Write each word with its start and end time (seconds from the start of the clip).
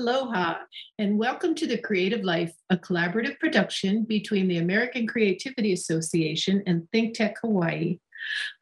Aloha, 0.00 0.54
and 0.96 1.18
welcome 1.18 1.54
to 1.54 1.66
The 1.66 1.76
Creative 1.76 2.24
Life, 2.24 2.54
a 2.70 2.78
collaborative 2.78 3.38
production 3.38 4.04
between 4.04 4.48
the 4.48 4.56
American 4.56 5.06
Creativity 5.06 5.74
Association 5.74 6.62
and 6.66 6.88
Think 6.90 7.12
Tech 7.12 7.36
Hawaii. 7.42 7.98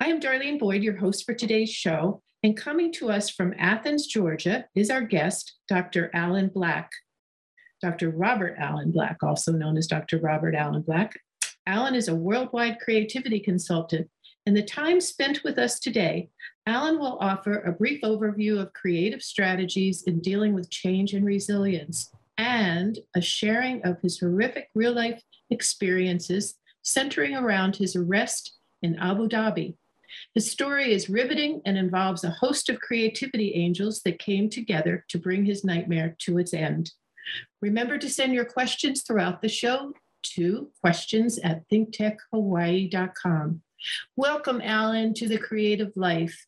I 0.00 0.06
am 0.08 0.18
Darlene 0.18 0.58
Boyd, 0.58 0.82
your 0.82 0.96
host 0.96 1.24
for 1.24 1.34
today's 1.34 1.70
show, 1.70 2.22
and 2.42 2.56
coming 2.56 2.92
to 2.94 3.12
us 3.12 3.30
from 3.30 3.54
Athens, 3.56 4.08
Georgia, 4.08 4.64
is 4.74 4.90
our 4.90 5.02
guest, 5.02 5.54
Dr. 5.68 6.10
Alan 6.12 6.48
Black. 6.48 6.90
Dr. 7.80 8.10
Robert 8.10 8.56
Alan 8.58 8.90
Black, 8.90 9.18
also 9.22 9.52
known 9.52 9.76
as 9.76 9.86
Dr. 9.86 10.18
Robert 10.18 10.56
Alan 10.56 10.82
Black. 10.82 11.14
Alan 11.68 11.94
is 11.94 12.08
a 12.08 12.16
worldwide 12.16 12.80
creativity 12.80 13.38
consultant 13.38 14.10
in 14.48 14.54
the 14.54 14.62
time 14.62 14.98
spent 14.98 15.44
with 15.44 15.58
us 15.58 15.78
today, 15.78 16.30
Alan 16.64 16.98
will 16.98 17.18
offer 17.20 17.58
a 17.58 17.72
brief 17.72 18.00
overview 18.00 18.58
of 18.58 18.72
creative 18.72 19.22
strategies 19.22 20.04
in 20.04 20.20
dealing 20.20 20.54
with 20.54 20.70
change 20.70 21.12
and 21.12 21.22
resilience 21.22 22.10
and 22.38 22.98
a 23.14 23.20
sharing 23.20 23.82
of 23.84 24.00
his 24.00 24.18
horrific 24.18 24.70
real 24.74 24.94
life 24.94 25.22
experiences 25.50 26.54
centering 26.80 27.36
around 27.36 27.76
his 27.76 27.94
arrest 27.94 28.56
in 28.80 28.96
Abu 28.96 29.28
Dhabi. 29.28 29.76
His 30.34 30.50
story 30.50 30.94
is 30.94 31.10
riveting 31.10 31.60
and 31.66 31.76
involves 31.76 32.24
a 32.24 32.30
host 32.30 32.70
of 32.70 32.80
creativity 32.80 33.52
angels 33.54 34.00
that 34.06 34.18
came 34.18 34.48
together 34.48 35.04
to 35.10 35.18
bring 35.18 35.44
his 35.44 35.62
nightmare 35.62 36.16
to 36.20 36.38
its 36.38 36.54
end. 36.54 36.92
Remember 37.60 37.98
to 37.98 38.08
send 38.08 38.32
your 38.32 38.46
questions 38.46 39.02
throughout 39.02 39.42
the 39.42 39.48
show 39.50 39.92
to 40.36 40.70
questions 40.80 41.38
at 41.40 41.68
thinktechhawaii.com. 41.68 43.60
Welcome, 44.16 44.60
Alan, 44.62 45.14
to 45.14 45.28
the 45.28 45.38
creative 45.38 45.92
life. 45.96 46.46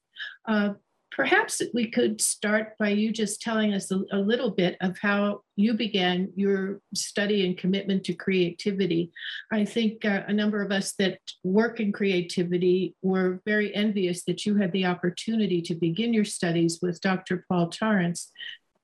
Uh, 0.49 0.75
perhaps 1.11 1.61
we 1.75 1.91
could 1.91 2.21
start 2.21 2.79
by 2.79 2.89
you 2.89 3.13
just 3.13 3.43
telling 3.43 3.75
us 3.75 3.91
a, 3.91 4.01
a, 4.13 4.19
little 4.19 4.51
bit 4.51 4.77
of 4.81 4.97
how 4.99 5.41
you 5.57 5.75
began 5.75 6.33
your 6.37 6.81
study 6.95 7.45
and 7.45 7.59
commitment 7.59 8.05
to 8.05 8.15
creativity. 8.15 9.11
I 9.53 9.65
think 9.65 10.05
uh, 10.05 10.23
a 10.29 10.33
number 10.33 10.63
of 10.63 10.71
us 10.73 10.93
that 10.99 11.19
work 11.43 11.81
in 11.81 11.93
creativity 11.93 12.95
were 13.03 13.41
very 13.45 13.75
envious 13.75 14.25
that 14.25 14.47
you 14.47 14.57
had 14.57 14.73
the 14.73 14.87
opportunity 14.87 15.61
to 15.63 15.75
begin 15.75 16.15
your 16.15 16.25
studies 16.25 16.79
with 16.81 17.01
Dr. 17.01 17.45
Paul 17.49 17.69
Torrance, 17.69 18.31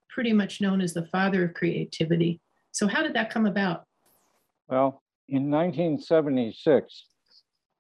pretty 0.09 0.33
much 0.33 0.61
known 0.61 0.81
as 0.81 0.95
the 0.95 1.07
father 1.07 1.45
of 1.45 1.55
creativity. 1.55 2.41
So, 2.73 2.87
how 2.87 3.03
did 3.03 3.15
that 3.15 3.31
come 3.31 3.47
about? 3.47 3.85
Well, 4.69 5.03
in 5.29 5.51
1976, 5.51 7.05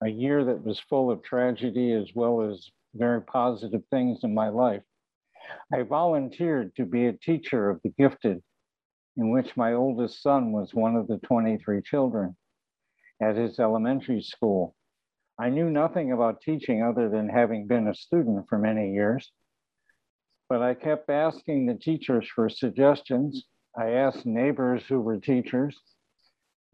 a 0.03 0.09
year 0.09 0.45
that 0.45 0.65
was 0.65 0.81
full 0.81 1.11
of 1.11 1.23
tragedy 1.23 1.93
as 1.93 2.11
well 2.15 2.43
as 2.43 2.71
very 2.95 3.23
positive 3.23 3.83
things 3.91 4.25
in 4.25 4.35
my 4.35 4.49
life. 4.49 4.83
I 5.73 5.83
volunteered 5.83 6.75
to 6.77 6.85
be 6.85 7.07
a 7.07 7.13
teacher 7.13 7.71
of 7.71 7.81
the 7.83 7.91
gifted, 7.91 8.43
in 9.17 9.31
which 9.31 9.57
my 9.57 9.73
oldest 9.73 10.23
son 10.23 10.53
was 10.53 10.75
one 10.75 10.97
of 10.97 11.07
the 11.07 11.19
23 11.19 11.83
children 11.83 12.37
at 13.23 13.37
his 13.37 13.59
elementary 13.59 14.23
school. 14.23 14.75
I 15.39 15.51
knew 15.51 15.71
nothing 15.71 16.12
about 16.12 16.41
teaching 16.41 16.83
other 16.83 17.09
than 17.09 17.29
having 17.29 17.67
been 17.67 17.89
a 17.89 17.95
student 17.95 18.49
for 18.49 18.59
many 18.59 18.93
years, 18.93 19.31
but 20.49 20.62
I 20.62 20.75
kept 20.75 21.11
asking 21.11 21.67
the 21.67 21.75
teachers 21.75 22.29
for 22.35 22.49
suggestions. 22.49 23.45
I 23.77 23.91
asked 23.91 24.27
neighbors 24.27 24.85
who 24.87 25.01
were 25.01 25.19
teachers, 25.19 25.79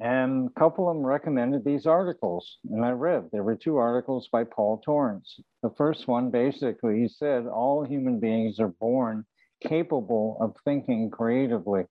and 0.03 0.49
a 0.49 0.59
couple 0.59 0.89
of 0.89 0.97
them 0.97 1.07
recommended 1.07 1.65
these 1.65 1.87
articles, 1.87 2.59
and 2.69 2.85
I 2.85 2.91
read. 2.91 3.29
There 3.31 3.45
were 3.45 3.55
two 3.55 3.77
articles 3.77 4.29
by 4.33 4.43
Paul 4.43 4.79
Torrance. 4.85 5.39
The 5.63 5.71
first 5.79 6.09
one 6.09 6.29
basically, 6.29 6.99
he 6.99 7.07
said, 7.07 7.47
all 7.47 7.85
human 7.85 8.19
beings 8.19 8.59
are 8.59 8.75
born 8.81 9.25
capable 9.63 10.39
of 10.41 10.57
thinking 10.65 11.09
creatively. 11.09 11.85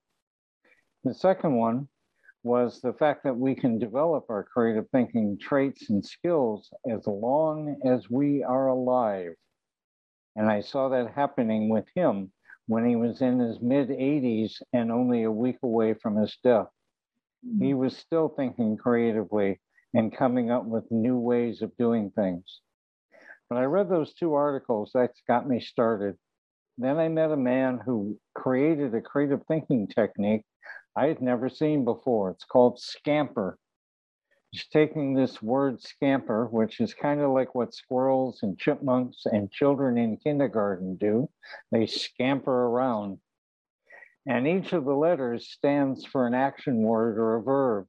The 1.05 1.13
second 1.13 1.55
one 1.55 1.88
was 2.44 2.81
the 2.81 2.91
fact 2.91 3.23
that 3.23 3.38
we 3.38 3.55
can 3.55 3.79
develop 3.79 4.25
our 4.28 4.43
creative 4.43 4.89
thinking 4.89 5.38
traits 5.39 5.89
and 5.89 6.05
skills 6.05 6.69
as 6.91 7.07
long 7.07 7.79
as 7.85 8.09
we 8.09 8.43
are 8.43 8.67
alive. 8.67 9.31
And 10.35 10.51
I 10.51 10.59
saw 10.59 10.89
that 10.89 11.13
happening 11.13 11.69
with 11.69 11.85
him 11.95 12.33
when 12.67 12.85
he 12.85 12.97
was 12.97 13.22
in 13.22 13.39
his 13.39 13.61
mid 13.61 13.88
80s 13.88 14.61
and 14.73 14.91
only 14.91 15.23
a 15.23 15.31
week 15.31 15.59
away 15.63 15.93
from 15.93 16.17
his 16.17 16.38
death 16.43 16.67
he 17.44 17.72
mm. 17.72 17.78
was 17.78 17.96
still 17.97 18.29
thinking 18.29 18.78
creatively 18.78 19.59
and 19.94 20.16
coming 20.16 20.52
up 20.52 20.66
with 20.66 20.91
new 20.91 21.18
ways 21.18 21.62
of 21.62 21.75
doing 21.78 22.12
things. 22.12 22.62
When 23.47 23.59
I 23.59 23.66
read 23.66 23.90
those 23.90 24.13
two 24.13 24.34
articles, 24.34 24.91
that's 24.94 25.22
got 25.28 25.47
me 25.47 25.59
started. 25.59 26.18
Then 26.78 26.97
I 26.97 27.09
met 27.09 27.31
a 27.31 27.38
man 27.38 27.79
who 27.85 28.18
created 28.34 28.96
a 28.96 29.02
creative 29.02 29.41
thinking 29.47 29.88
technique 29.88 30.46
I 30.96 31.07
had 31.07 31.22
never 31.22 31.50
seen 31.50 31.84
before. 31.85 32.31
It's 32.31 32.46
called 32.46 32.79
Scamper. 32.79 33.58
He's 34.52 34.68
taking 34.68 35.13
this 35.13 35.41
word 35.41 35.81
scamper, 35.81 36.47
which 36.47 36.81
is 36.81 36.94
kind 36.94 37.22
of 37.22 37.31
like 37.31 37.56
what 37.56 37.73
squirrels 37.73 38.44
and 38.44 38.59
chipmunks 38.59 39.25
and 39.25 39.50
children 39.50 39.97
in 39.97 40.18
kindergarten 40.18 40.97
do. 40.97 41.29
They 41.72 41.85
scamper 41.85 42.66
around. 42.66 43.19
And 44.28 44.48
each 44.48 44.74
of 44.74 44.86
the 44.86 44.94
letters 44.94 45.50
stands 45.50 46.06
for 46.06 46.28
an 46.28 46.34
action 46.34 46.78
word 46.78 47.18
or 47.18 47.36
a 47.36 47.42
verb. 47.42 47.88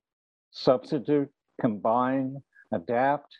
Substitute, 0.50 1.30
combine, 1.60 2.42
adapt, 2.72 3.36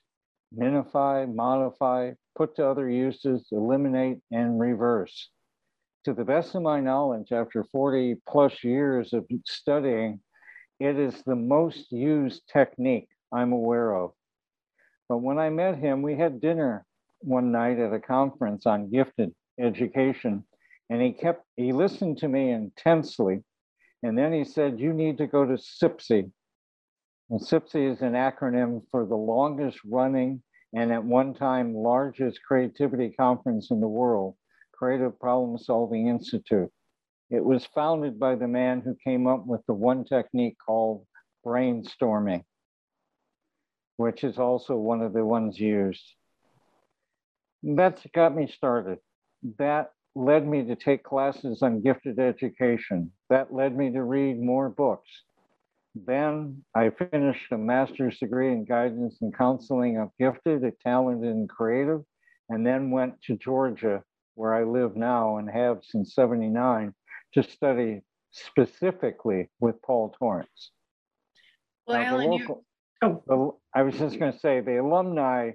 minify, 0.56 1.32
modify, 1.32 2.12
put 2.36 2.56
to 2.56 2.66
other 2.66 2.88
uses, 2.88 3.48
eliminate, 3.50 4.18
and 4.30 4.60
reverse. 4.60 5.30
To 6.04 6.12
the 6.12 6.24
best 6.24 6.54
of 6.54 6.62
my 6.62 6.80
knowledge, 6.80 7.32
after 7.32 7.64
40 7.64 8.16
plus 8.28 8.64
years 8.64 9.12
of 9.12 9.26
studying, 9.46 10.20
it 10.80 10.98
is 10.98 11.22
the 11.22 11.36
most 11.36 11.92
used 11.92 12.42
technique 12.52 13.08
I'm 13.32 13.52
aware 13.52 13.94
of. 13.94 14.12
But 15.08 15.18
when 15.18 15.38
I 15.38 15.48
met 15.48 15.78
him, 15.78 16.02
we 16.02 16.16
had 16.16 16.40
dinner 16.40 16.84
one 17.20 17.52
night 17.52 17.78
at 17.78 17.92
a 17.92 18.00
conference 18.00 18.66
on 18.66 18.90
gifted 18.90 19.32
education. 19.60 20.44
And 20.92 21.00
he 21.00 21.12
kept, 21.12 21.46
he 21.56 21.72
listened 21.72 22.18
to 22.18 22.28
me 22.28 22.50
intensely. 22.50 23.42
And 24.02 24.18
then 24.18 24.30
he 24.30 24.44
said, 24.44 24.78
You 24.78 24.92
need 24.92 25.16
to 25.18 25.26
go 25.26 25.46
to 25.46 25.54
CPSI. 25.54 26.30
And 27.30 27.40
CPSI 27.40 27.92
is 27.92 28.02
an 28.02 28.12
acronym 28.12 28.82
for 28.90 29.06
the 29.06 29.16
longest 29.16 29.78
running 29.86 30.42
and 30.74 30.92
at 30.92 31.02
one 31.02 31.32
time 31.32 31.74
largest 31.74 32.40
creativity 32.46 33.08
conference 33.18 33.70
in 33.70 33.80
the 33.80 33.88
world, 33.88 34.34
Creative 34.74 35.18
Problem 35.18 35.56
Solving 35.56 36.08
Institute. 36.08 36.70
It 37.30 37.42
was 37.42 37.64
founded 37.74 38.20
by 38.20 38.34
the 38.34 38.48
man 38.48 38.82
who 38.82 38.94
came 39.02 39.26
up 39.26 39.46
with 39.46 39.64
the 39.66 39.72
one 39.72 40.04
technique 40.04 40.58
called 40.58 41.06
brainstorming, 41.42 42.44
which 43.96 44.24
is 44.24 44.36
also 44.36 44.76
one 44.76 45.00
of 45.00 45.14
the 45.14 45.24
ones 45.24 45.58
used. 45.58 46.04
That's 47.62 48.02
got 48.12 48.36
me 48.36 48.46
started. 48.46 48.98
That 49.56 49.92
led 50.14 50.46
me 50.46 50.64
to 50.64 50.76
take 50.76 51.02
classes 51.02 51.62
on 51.62 51.80
gifted 51.80 52.18
education. 52.18 53.10
That 53.30 53.52
led 53.52 53.76
me 53.76 53.90
to 53.92 54.02
read 54.02 54.40
more 54.40 54.68
books. 54.68 55.08
Then 55.94 56.64
I 56.74 56.90
finished 56.90 57.52
a 57.52 57.58
master's 57.58 58.18
degree 58.18 58.52
in 58.52 58.64
guidance 58.64 59.18
and 59.20 59.36
counseling 59.36 59.98
of 59.98 60.10
gifted, 60.18 60.62
talented, 60.80 61.28
and 61.28 61.48
creative, 61.48 62.02
and 62.48 62.66
then 62.66 62.90
went 62.90 63.20
to 63.22 63.36
Georgia, 63.36 64.02
where 64.34 64.54
I 64.54 64.64
live 64.64 64.96
now 64.96 65.36
and 65.36 65.50
have 65.50 65.80
since 65.82 66.14
79, 66.14 66.94
to 67.34 67.42
study 67.42 68.02
specifically 68.30 69.50
with 69.60 69.80
Paul 69.82 70.14
Torrance. 70.18 70.70
Well, 71.86 71.98
now, 71.98 72.06
Alan, 72.06 72.30
local, 72.30 72.64
you... 73.02 73.08
oh. 73.08 73.22
the, 73.74 73.78
I 73.78 73.82
was 73.82 73.98
just 73.98 74.18
going 74.18 74.32
to 74.32 74.38
say 74.38 74.60
the 74.60 74.80
alumni, 74.80 75.52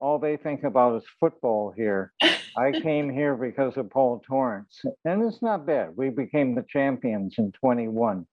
all 0.00 0.18
they 0.18 0.36
think 0.36 0.62
about 0.62 0.96
is 0.96 1.04
football 1.18 1.72
here. 1.76 2.12
I 2.56 2.72
came 2.72 3.10
here 3.10 3.36
because 3.36 3.76
of 3.76 3.90
Paul 3.90 4.22
Torrance, 4.26 4.80
and 5.04 5.22
it's 5.22 5.42
not 5.42 5.66
bad. 5.66 5.96
We 5.96 6.10
became 6.10 6.54
the 6.54 6.64
champions 6.68 7.34
in 7.38 7.52
21 7.52 8.26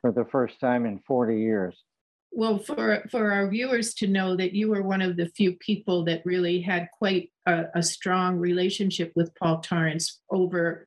for 0.00 0.12
the 0.12 0.24
first 0.30 0.60
time 0.60 0.86
in 0.86 1.00
40 1.06 1.38
years. 1.38 1.82
Well, 2.32 2.58
for 2.58 3.04
for 3.10 3.32
our 3.32 3.48
viewers 3.48 3.94
to 3.94 4.06
know 4.06 4.36
that 4.36 4.52
you 4.52 4.68
were 4.68 4.82
one 4.82 5.00
of 5.00 5.16
the 5.16 5.30
few 5.30 5.52
people 5.52 6.04
that 6.04 6.22
really 6.24 6.60
had 6.60 6.88
quite 6.96 7.30
a, 7.46 7.64
a 7.74 7.82
strong 7.82 8.36
relationship 8.36 9.12
with 9.16 9.34
Paul 9.36 9.60
Torrance 9.60 10.20
over 10.30 10.86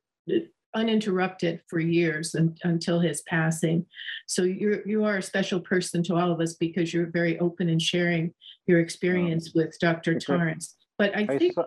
uninterrupted 0.74 1.60
for 1.68 1.80
years 1.80 2.34
and, 2.34 2.56
until 2.62 3.00
his 3.00 3.22
passing. 3.22 3.84
So 4.26 4.42
you're 4.42 4.86
you 4.86 5.04
are 5.04 5.16
a 5.16 5.22
special 5.22 5.60
person 5.60 6.02
to 6.04 6.14
all 6.14 6.30
of 6.30 6.40
us 6.40 6.54
because 6.54 6.94
you're 6.94 7.10
very 7.10 7.38
open 7.40 7.68
in 7.68 7.78
sharing 7.78 8.32
your 8.66 8.80
experience 8.80 9.48
um, 9.48 9.52
with 9.56 9.78
Dr. 9.80 10.18
Torrance. 10.18 10.76
But 10.98 11.16
I 11.16 11.26
think 11.26 11.54
saw, 11.54 11.64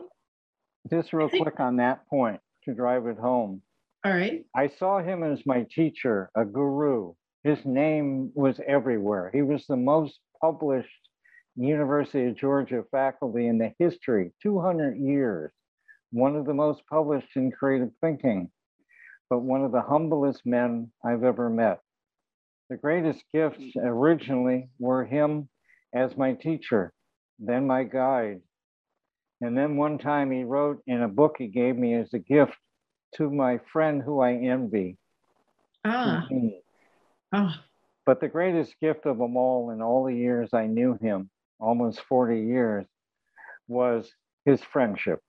just 0.90 1.14
real 1.14 1.30
quick 1.30 1.60
on 1.60 1.78
that 1.78 2.08
point 2.08 2.40
to 2.66 2.74
drive 2.74 3.08
it 3.08 3.18
home. 3.18 3.62
All 4.06 4.12
right. 4.14 4.46
I 4.56 4.68
saw 4.68 5.00
him 5.00 5.24
as 5.24 5.46
my 5.46 5.66
teacher, 5.74 6.30
a 6.36 6.44
guru. 6.46 7.14
His 7.44 7.60
name 7.66 8.32
was 8.36 8.60
everywhere. 8.68 9.30
He 9.34 9.42
was 9.42 9.66
the 9.68 9.78
most 9.78 10.20
published 10.42 10.90
University 11.56 12.26
of 12.28 12.36
Georgia 12.38 12.84
faculty 12.92 13.48
in 13.48 13.58
the 13.58 13.74
history, 13.80 14.34
200 14.42 14.98
years, 14.98 15.52
one 16.12 16.36
of 16.36 16.46
the 16.46 16.54
most 16.54 16.82
published 16.90 17.36
in 17.36 17.52
creative 17.52 17.92
thinking. 18.02 18.50
but 19.30 19.40
one 19.40 19.64
of 19.64 19.72
the 19.72 19.82
humblest 19.82 20.46
men 20.46 20.92
I've 21.04 21.24
ever 21.24 21.50
met. 21.50 21.80
The 22.70 22.78
greatest 22.78 23.24
gifts 23.34 23.64
originally 23.78 24.70
were 24.80 25.06
him 25.06 25.50
as 25.94 26.18
my 26.18 26.34
teacher, 26.34 26.94
then 27.40 27.66
my 27.68 27.84
guide. 27.84 28.42
And 29.44 29.58
then 29.58 29.76
one 29.76 29.98
time 29.98 30.32
he 30.32 30.46
wrote 30.46 30.82
in 30.88 31.02
a 31.02 31.08
book 31.10 31.36
he 31.38 31.48
gave 31.48 31.76
me 31.76 31.96
as 31.96 32.14
a 32.14 32.20
gift 32.20 32.54
to 33.16 33.30
my 33.30 33.60
friend 33.74 34.02
who 34.02 34.22
I 34.22 34.36
envy. 34.36 34.98
Ah, 35.84 36.26
ah, 37.34 37.62
But 38.06 38.22
the 38.22 38.30
greatest 38.30 38.80
gift 38.80 39.06
of 39.06 39.18
them 39.18 39.36
all 39.36 39.72
in 39.72 39.82
all 39.82 40.06
the 40.06 40.16
years 40.16 40.54
I 40.54 40.68
knew 40.68 40.98
him, 41.02 41.30
almost 41.60 42.00
40 42.08 42.40
years, 42.40 42.86
was 43.68 44.10
his 44.46 44.62
friendship, 44.62 45.20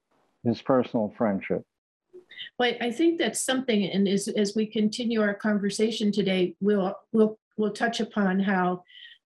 his 0.45 0.63
personal 0.63 1.13
friendship. 1.19 1.65
Well, 2.57 2.73
I 2.81 2.93
think 2.93 3.19
that's 3.19 3.41
something, 3.41 3.85
and 3.85 4.07
as, 4.07 4.29
as 4.29 4.55
we 4.55 4.67
continue 4.67 5.23
our 5.23 5.35
conversation 5.35 6.13
today, 6.13 6.55
we'll, 6.61 6.97
we'll, 7.13 7.37
we'll 7.57 7.73
touch 7.73 7.99
upon 7.99 8.39
how 8.39 8.85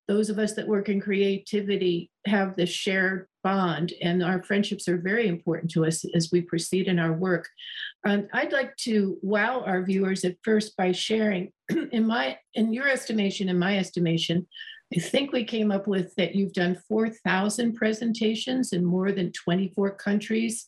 those 0.07 0.30
of 0.30 0.40
us 0.40 0.54
that 0.54 0.68
work 0.68 0.88
in 0.88 1.01
creativity 1.01 2.10
have 2.25 2.56
this 2.56 2.69
shared 2.69 3.28
bond, 3.47 3.94
and 4.01 4.21
our 4.21 4.44
friendships 4.44 4.89
are 4.89 4.97
very 4.97 5.25
important 5.29 5.71
to 5.71 5.85
us 5.85 6.03
as 6.13 6.29
we 6.33 6.41
proceed 6.41 6.88
in 6.88 6.99
our 6.99 7.13
work. 7.13 7.47
Um, 8.05 8.27
I'd 8.33 8.51
like 8.51 8.75
to 8.88 9.17
wow 9.21 9.61
our 9.65 9.83
viewers 9.83 10.25
at 10.25 10.35
first 10.44 10.75
by 10.75 10.91
sharing, 10.91 11.53
in 11.94 12.05
my, 12.05 12.38
in 12.55 12.73
your 12.73 12.89
estimation, 12.89 13.47
in 13.47 13.57
my 13.57 13.77
estimation, 13.77 14.45
I 14.94 14.99
think 14.99 15.31
we 15.31 15.45
came 15.45 15.71
up 15.71 15.88
with 15.88 16.13
that 16.15 16.35
you've 16.35 16.51
done 16.51 16.77
4,000 16.89 17.73
presentations 17.73 18.73
in 18.73 18.83
more 18.83 19.13
than 19.13 19.31
24 19.31 19.91
countries. 19.91 20.67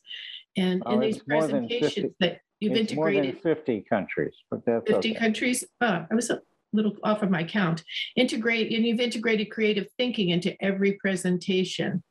And 0.56 0.82
Oh, 0.86 0.94
in 0.94 1.00
these 1.02 1.18
it's 1.18 1.26
50 1.26 1.38
presentations 1.38 2.14
that 2.22 2.40
you've 2.62 2.78
It's 2.78 2.94
more 2.94 3.12
than 3.12 3.26
integrated 3.26 3.58
50 3.58 3.86
countries, 3.90 4.36
but 4.50 4.66
that's 4.66 4.90
50 4.90 5.12
okay. 5.12 5.20
countries, 5.20 5.66
uh, 5.82 6.06
I 6.10 6.16
was 6.16 6.30
a 6.30 6.40
little 6.72 6.96
off 7.04 7.24
of 7.24 7.30
my 7.30 7.44
count. 7.44 7.84
Integrate, 8.16 8.72
and 8.72 8.86
you've 8.86 9.02
integrated 9.02 9.52
creative 9.52 9.88
thinking 9.98 10.30
into 10.30 10.56
every 10.64 10.94
presentation. 10.94 12.04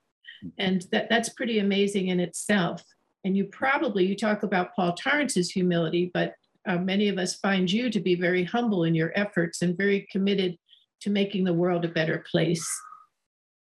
And 0.59 0.85
that, 0.93 1.09
that's 1.09 1.31
pretty 1.31 1.59
amazing 1.59 2.09
in 2.09 2.21
itself. 2.21 2.83
And 3.25 3.37
you 3.37 3.47
probably, 3.47 4.07
you 4.07 4.17
talk 4.17 4.43
about 4.43 4.75
Paul 4.75 4.95
Torrance's 4.95 5.51
humility, 5.51 6.11
but 6.15 6.35
uh, 6.67 6.79
many 6.79 7.09
of 7.09 7.19
us 7.19 7.37
find 7.37 7.71
you 7.71 7.91
to 7.91 8.01
be 8.01 8.15
very 8.15 8.45
humble 8.45 8.85
in 8.85 8.95
your 8.95 9.13
efforts 9.15 9.63
and 9.63 9.77
very 9.77 10.07
committed 10.11 10.57
to 11.01 11.11
making 11.11 11.45
the 11.45 11.53
world 11.53 11.85
a 11.85 11.89
better 11.89 12.25
place. 12.31 12.67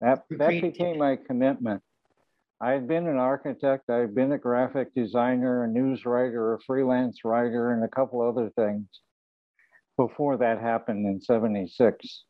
That, 0.01 0.23
that 0.31 0.61
became 0.61 0.97
my 0.97 1.17
commitment. 1.27 1.81
I 2.61 2.71
had 2.71 2.87
been 2.87 3.07
an 3.07 3.17
architect, 3.17 3.89
I've 3.89 4.13
been 4.13 4.33
a 4.33 4.37
graphic 4.37 4.93
designer, 4.93 5.63
a 5.63 5.67
news 5.67 6.05
writer, 6.05 6.53
a 6.53 6.59
freelance 6.61 7.19
writer, 7.23 7.71
and 7.71 7.83
a 7.85 7.87
couple 7.87 8.21
other 8.21 8.49
things 8.55 8.85
before 9.95 10.37
that 10.37 10.59
happened 10.59 11.05
in 11.05 11.21
76. 11.21 12.23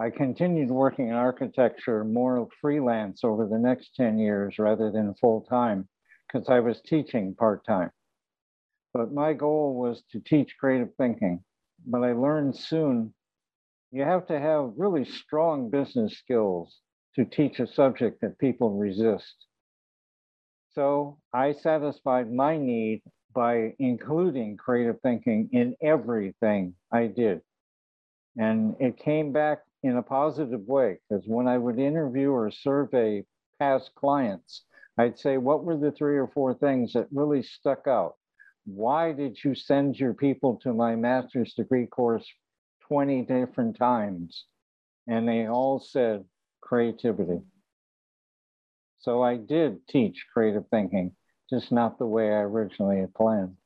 I 0.00 0.10
continued 0.10 0.70
working 0.70 1.08
in 1.08 1.14
architecture 1.14 2.04
more 2.04 2.48
freelance 2.60 3.22
over 3.22 3.46
the 3.46 3.58
next 3.58 3.94
10 3.94 4.18
years 4.18 4.58
rather 4.58 4.90
than 4.90 5.14
full 5.14 5.42
time 5.42 5.88
because 6.26 6.48
I 6.48 6.60
was 6.60 6.80
teaching 6.80 7.34
part 7.34 7.64
time. 7.64 7.90
But 8.92 9.12
my 9.12 9.32
goal 9.34 9.74
was 9.74 10.02
to 10.10 10.20
teach 10.20 10.56
creative 10.58 10.94
thinking. 10.96 11.44
But 11.86 12.02
I 12.02 12.12
learned 12.12 12.56
soon 12.56 13.14
you 13.92 14.02
have 14.02 14.26
to 14.26 14.40
have 14.40 14.72
really 14.76 15.04
strong 15.04 15.70
business 15.70 16.18
skills 16.18 16.80
to 17.14 17.24
teach 17.24 17.60
a 17.60 17.66
subject 17.66 18.20
that 18.20 18.38
people 18.38 18.70
resist. 18.76 19.46
So 20.72 21.18
I 21.32 21.52
satisfied 21.52 22.32
my 22.32 22.56
need 22.56 23.02
by 23.32 23.74
including 23.78 24.56
creative 24.56 25.00
thinking 25.02 25.48
in 25.52 25.76
everything 25.80 26.74
I 26.92 27.06
did. 27.06 27.42
And 28.36 28.74
it 28.80 28.96
came 28.98 29.32
back 29.32 29.60
in 29.84 29.98
a 29.98 30.02
positive 30.02 30.66
way 30.66 30.96
because 31.08 31.24
when 31.26 31.46
I 31.46 31.58
would 31.58 31.78
interview 31.78 32.30
or 32.30 32.50
survey 32.50 33.24
past 33.58 33.90
clients, 33.94 34.64
I'd 34.96 35.18
say, 35.18 35.36
What 35.36 35.64
were 35.64 35.76
the 35.76 35.92
three 35.92 36.16
or 36.16 36.26
four 36.26 36.54
things 36.54 36.94
that 36.94 37.06
really 37.12 37.42
stuck 37.42 37.86
out? 37.86 38.14
Why 38.64 39.12
did 39.12 39.44
you 39.44 39.54
send 39.54 40.00
your 40.00 40.14
people 40.14 40.58
to 40.62 40.72
my 40.72 40.96
master's 40.96 41.52
degree 41.52 41.86
course 41.86 42.26
20 42.88 43.22
different 43.22 43.76
times? 43.76 44.46
And 45.06 45.28
they 45.28 45.46
all 45.46 45.78
said 45.78 46.24
creativity. 46.62 47.42
So 49.00 49.22
I 49.22 49.36
did 49.36 49.86
teach 49.86 50.24
creative 50.32 50.66
thinking, 50.68 51.14
just 51.50 51.70
not 51.70 51.98
the 51.98 52.06
way 52.06 52.28
I 52.28 52.40
originally 52.40 53.00
had 53.00 53.12
planned. 53.12 53.56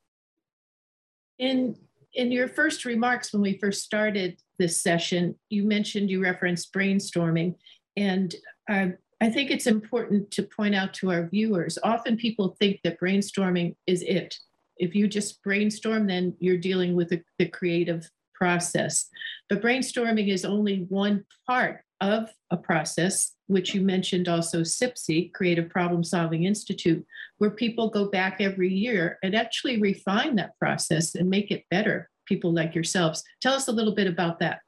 In 1.39 1.77
in 2.15 2.33
your 2.33 2.49
first 2.49 2.85
remarks 2.85 3.33
when 3.33 3.43
we 3.43 3.59
first 3.59 3.83
started 3.83 4.41
this 4.59 4.81
session, 4.83 5.35
you 5.51 5.65
mentioned 5.65 6.11
you 6.11 6.23
referenced 6.23 6.73
brainstorming, 6.73 7.55
and 7.97 8.35
uh, 8.71 8.89
I 9.21 9.31
think 9.31 9.51
it's 9.51 9.67
important 9.67 10.31
to 10.33 10.43
point 10.43 10.75
out 10.75 10.95
to 10.95 11.11
our 11.11 11.29
viewers. 11.29 11.79
Often 11.83 12.19
people 12.19 12.57
think 12.59 12.81
that 12.85 13.01
brainstorming 13.01 13.75
is 13.87 14.03
it. 14.03 14.37
If 14.77 14.95
you 14.95 15.09
just 15.09 15.43
brainstorm, 15.43 16.07
then 16.07 16.35
you're 16.39 16.57
dealing 16.57 16.95
with 16.95 17.09
the, 17.09 17.23
the 17.39 17.47
creative 17.47 18.09
process. 18.35 19.09
But 19.49 19.61
brainstorming 19.61 20.29
is 20.29 20.45
only 20.45 20.87
one 20.89 21.25
part 21.47 21.83
of 22.01 22.31
a 22.51 22.57
process, 22.57 23.33
which 23.47 23.75
you 23.75 23.81
mentioned 23.81 24.29
also 24.29 24.61
CPSI, 24.63 25.33
Creative 25.33 25.69
Problem 25.69 26.05
Solving 26.05 26.45
Institute, 26.45 27.05
where 27.39 27.51
people 27.51 27.91
go 27.91 28.09
back 28.11 28.41
every 28.41 28.73
year 28.73 29.19
and 29.23 29.35
actually 29.35 29.81
refine 29.81 30.37
that 30.37 30.59
process 30.59 31.15
and 31.15 31.29
make 31.29 31.51
it 31.51 31.65
better. 31.71 32.09
People 32.27 32.53
like 32.53 32.75
yourselves. 32.75 33.23
Tell 33.41 33.55
us 33.55 33.69
a 33.69 33.73
little 33.73 33.95
bit 33.95 34.07
about 34.07 34.39
that 34.41 34.61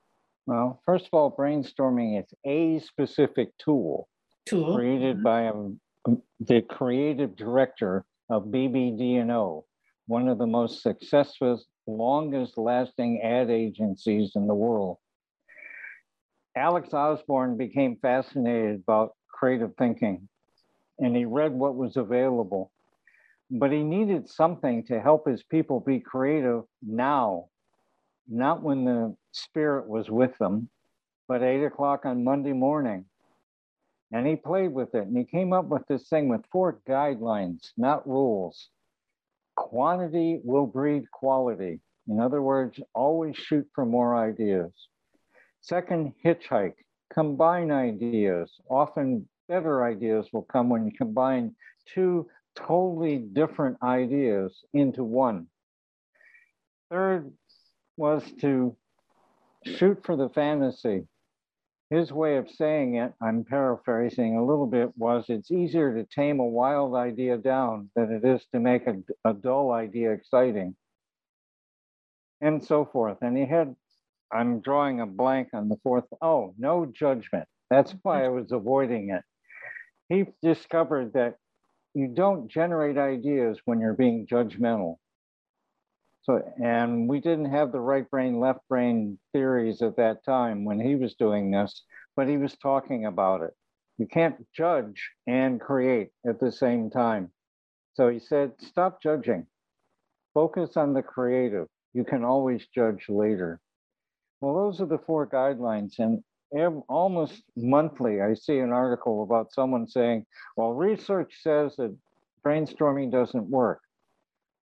Well, 0.46 0.80
first 0.84 1.06
of 1.06 1.10
all, 1.12 1.34
brainstorming 1.36 2.20
is 2.20 2.32
a 2.46 2.80
specific 2.80 3.50
tool 3.58 4.08
tool. 4.46 4.74
created 4.74 5.22
by 5.22 5.48
um, 5.48 5.80
the 6.40 6.62
creative 6.62 7.36
director 7.36 8.04
of 8.30 8.44
BBD&O, 8.46 9.64
one 10.06 10.28
of 10.28 10.38
the 10.38 10.46
most 10.46 10.82
successful, 10.82 11.62
longest 11.86 12.56
lasting 12.56 13.20
ad 13.22 13.50
agencies 13.50 14.32
in 14.34 14.46
the 14.46 14.54
world. 14.54 14.96
Alex 16.56 16.92
Osborn 16.92 17.56
became 17.56 17.96
fascinated 18.02 18.80
about 18.80 19.14
creative 19.32 19.72
thinking 19.78 20.28
and 20.98 21.16
he 21.16 21.24
read 21.24 21.52
what 21.52 21.76
was 21.76 21.96
available, 21.96 22.70
but 23.50 23.72
he 23.72 23.82
needed 23.82 24.28
something 24.28 24.84
to 24.84 25.00
help 25.00 25.26
his 25.26 25.42
people 25.44 25.80
be 25.80 26.00
creative 26.00 26.62
now, 26.82 27.46
not 28.28 28.62
when 28.62 28.84
the 28.84 29.16
spirit 29.32 29.88
was 29.88 30.10
with 30.10 30.36
them, 30.38 30.68
but 31.26 31.42
eight 31.42 31.64
o'clock 31.64 32.04
on 32.04 32.24
Monday 32.24 32.52
morning. 32.52 33.04
And 34.12 34.26
he 34.26 34.36
played 34.36 34.72
with 34.72 34.94
it 34.94 35.06
and 35.06 35.16
he 35.16 35.24
came 35.24 35.52
up 35.52 35.66
with 35.66 35.86
this 35.86 36.08
thing 36.08 36.28
with 36.28 36.44
four 36.52 36.80
guidelines, 36.88 37.70
not 37.76 38.06
rules. 38.06 38.68
Quantity 39.56 40.40
will 40.44 40.66
breed 40.66 41.04
quality. 41.12 41.80
In 42.08 42.18
other 42.18 42.42
words, 42.42 42.80
always 42.92 43.36
shoot 43.36 43.66
for 43.72 43.86
more 43.86 44.16
ideas. 44.16 44.72
Second, 45.60 46.14
hitchhike. 46.24 46.74
Combine 47.12 47.70
ideas. 47.70 48.52
Often 48.68 49.28
better 49.48 49.84
ideas 49.84 50.28
will 50.32 50.42
come 50.42 50.68
when 50.68 50.86
you 50.86 50.92
combine 50.92 51.54
two 51.92 52.28
totally 52.54 53.18
different 53.18 53.76
ideas 53.82 54.64
into 54.72 55.04
one. 55.04 55.46
Third 56.90 57.32
was 57.96 58.22
to 58.40 58.76
shoot 59.64 60.04
for 60.04 60.16
the 60.16 60.28
fantasy. 60.30 61.06
His 61.90 62.12
way 62.12 62.36
of 62.36 62.48
saying 62.48 62.94
it, 62.96 63.12
I'm 63.20 63.44
paraphrasing 63.44 64.36
a 64.36 64.44
little 64.44 64.66
bit, 64.66 64.96
was 64.96 65.24
it's 65.28 65.50
easier 65.50 65.92
to 65.94 66.04
tame 66.04 66.38
a 66.38 66.46
wild 66.46 66.94
idea 66.94 67.36
down 67.36 67.90
than 67.96 68.12
it 68.12 68.24
is 68.24 68.46
to 68.52 68.60
make 68.60 68.86
a, 68.86 68.96
a 69.24 69.34
dull 69.34 69.72
idea 69.72 70.12
exciting. 70.12 70.76
And 72.40 72.64
so 72.64 72.84
forth. 72.84 73.18
And 73.22 73.36
he 73.36 73.44
had, 73.44 73.74
I'm 74.32 74.60
drawing 74.60 75.00
a 75.00 75.06
blank 75.06 75.48
on 75.52 75.68
the 75.68 75.76
fourth. 75.82 76.04
Oh, 76.22 76.54
no 76.58 76.86
judgment. 76.86 77.46
That's 77.68 77.94
why 78.02 78.24
I 78.24 78.28
was 78.28 78.52
avoiding 78.52 79.10
it. 79.10 79.22
He 80.08 80.26
discovered 80.42 81.12
that 81.14 81.36
you 81.94 82.08
don't 82.08 82.48
generate 82.48 82.98
ideas 82.98 83.58
when 83.64 83.80
you're 83.80 83.94
being 83.94 84.26
judgmental. 84.26 84.96
So, 86.22 86.42
and 86.62 87.08
we 87.08 87.20
didn't 87.20 87.50
have 87.50 87.72
the 87.72 87.80
right 87.80 88.08
brain, 88.08 88.40
left 88.40 88.60
brain 88.68 89.18
theories 89.32 89.82
at 89.82 89.96
that 89.96 90.24
time 90.24 90.64
when 90.64 90.78
he 90.78 90.94
was 90.94 91.14
doing 91.14 91.50
this, 91.50 91.82
but 92.14 92.28
he 92.28 92.36
was 92.36 92.56
talking 92.56 93.06
about 93.06 93.42
it. 93.42 93.54
You 93.98 94.06
can't 94.06 94.46
judge 94.52 95.10
and 95.26 95.60
create 95.60 96.10
at 96.26 96.38
the 96.38 96.52
same 96.52 96.90
time. 96.90 97.30
So 97.94 98.08
he 98.08 98.18
said, 98.18 98.52
stop 98.58 99.02
judging, 99.02 99.46
focus 100.34 100.76
on 100.76 100.92
the 100.94 101.02
creative. 101.02 101.66
You 101.92 102.04
can 102.04 102.24
always 102.24 102.66
judge 102.72 103.06
later. 103.08 103.60
Well, 104.40 104.54
those 104.54 104.80
are 104.80 104.86
the 104.86 104.98
four 104.98 105.26
guidelines. 105.26 105.98
And 105.98 106.22
ev- 106.56 106.82
almost 106.88 107.42
monthly, 107.56 108.20
I 108.20 108.34
see 108.34 108.58
an 108.58 108.72
article 108.72 109.22
about 109.22 109.52
someone 109.52 109.86
saying, 109.86 110.26
well, 110.56 110.72
research 110.72 111.34
says 111.42 111.76
that 111.76 111.96
brainstorming 112.44 113.10
doesn't 113.12 113.50
work. 113.50 113.80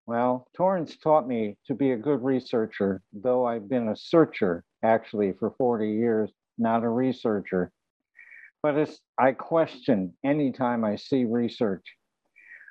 Well, 0.05 0.47
Torrance 0.55 0.97
taught 0.97 1.27
me 1.27 1.55
to 1.67 1.75
be 1.75 1.91
a 1.91 1.97
good 1.97 2.23
researcher, 2.23 3.01
though 3.13 3.45
I've 3.45 3.69
been 3.69 3.89
a 3.89 3.95
searcher 3.95 4.63
actually 4.83 5.33
for 5.33 5.51
40 5.51 5.91
years, 5.91 6.31
not 6.57 6.83
a 6.83 6.89
researcher. 6.89 7.71
But 8.63 8.75
it's, 8.75 8.99
I 9.17 9.33
question 9.33 10.13
anytime 10.23 10.83
I 10.83 10.95
see 10.95 11.25
research. 11.25 11.85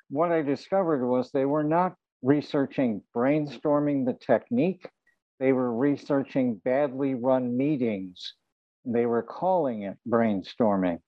What 0.09 0.31
I 0.31 0.41
discovered 0.41 1.07
was 1.07 1.31
they 1.31 1.45
were 1.45 1.63
not 1.63 1.95
researching 2.21 3.01
brainstorming 3.15 4.05
the 4.05 4.17
technique, 4.19 4.87
they 5.39 5.53
were 5.53 5.73
researching 5.73 6.55
badly 6.65 7.15
run 7.15 7.55
meetings. 7.55 8.33
They 8.85 9.05
were 9.05 9.23
calling 9.23 9.83
it 9.83 9.97
brainstorming. 10.07 10.99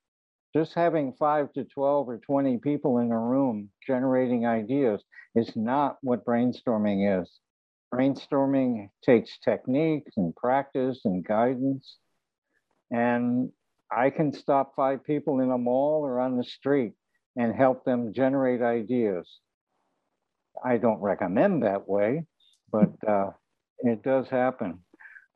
Just 0.53 0.73
having 0.73 1.13
five 1.13 1.51
to 1.53 1.63
12 1.65 2.09
or 2.09 2.17
20 2.19 2.57
people 2.59 3.00
in 3.00 3.11
a 3.11 3.19
room 3.19 3.69
generating 3.85 4.45
ideas 4.45 5.03
is 5.35 5.55
not 5.55 5.97
what 6.01 6.25
brainstorming 6.25 7.21
is. 7.21 7.39
Brainstorming 7.93 8.89
takes 9.03 9.38
techniques 9.39 10.13
and 10.17 10.35
practice 10.35 11.01
and 11.05 11.25
guidance. 11.25 11.97
And 12.89 13.51
I 13.91 14.09
can 14.09 14.33
stop 14.33 14.73
five 14.75 15.03
people 15.03 15.39
in 15.39 15.51
a 15.51 15.57
mall 15.57 16.05
or 16.05 16.19
on 16.19 16.38
the 16.38 16.43
street 16.43 16.93
and 17.38 17.53
help 17.53 17.83
them 17.83 18.13
generate 18.13 18.61
ideas. 18.61 19.39
I 20.63 20.77
don't 20.77 21.01
recommend 21.01 21.63
that 21.63 21.88
way, 21.88 22.25
but 22.71 22.91
uh, 23.07 23.31
it 23.83 24.03
does 24.03 24.29
happen. 24.29 24.79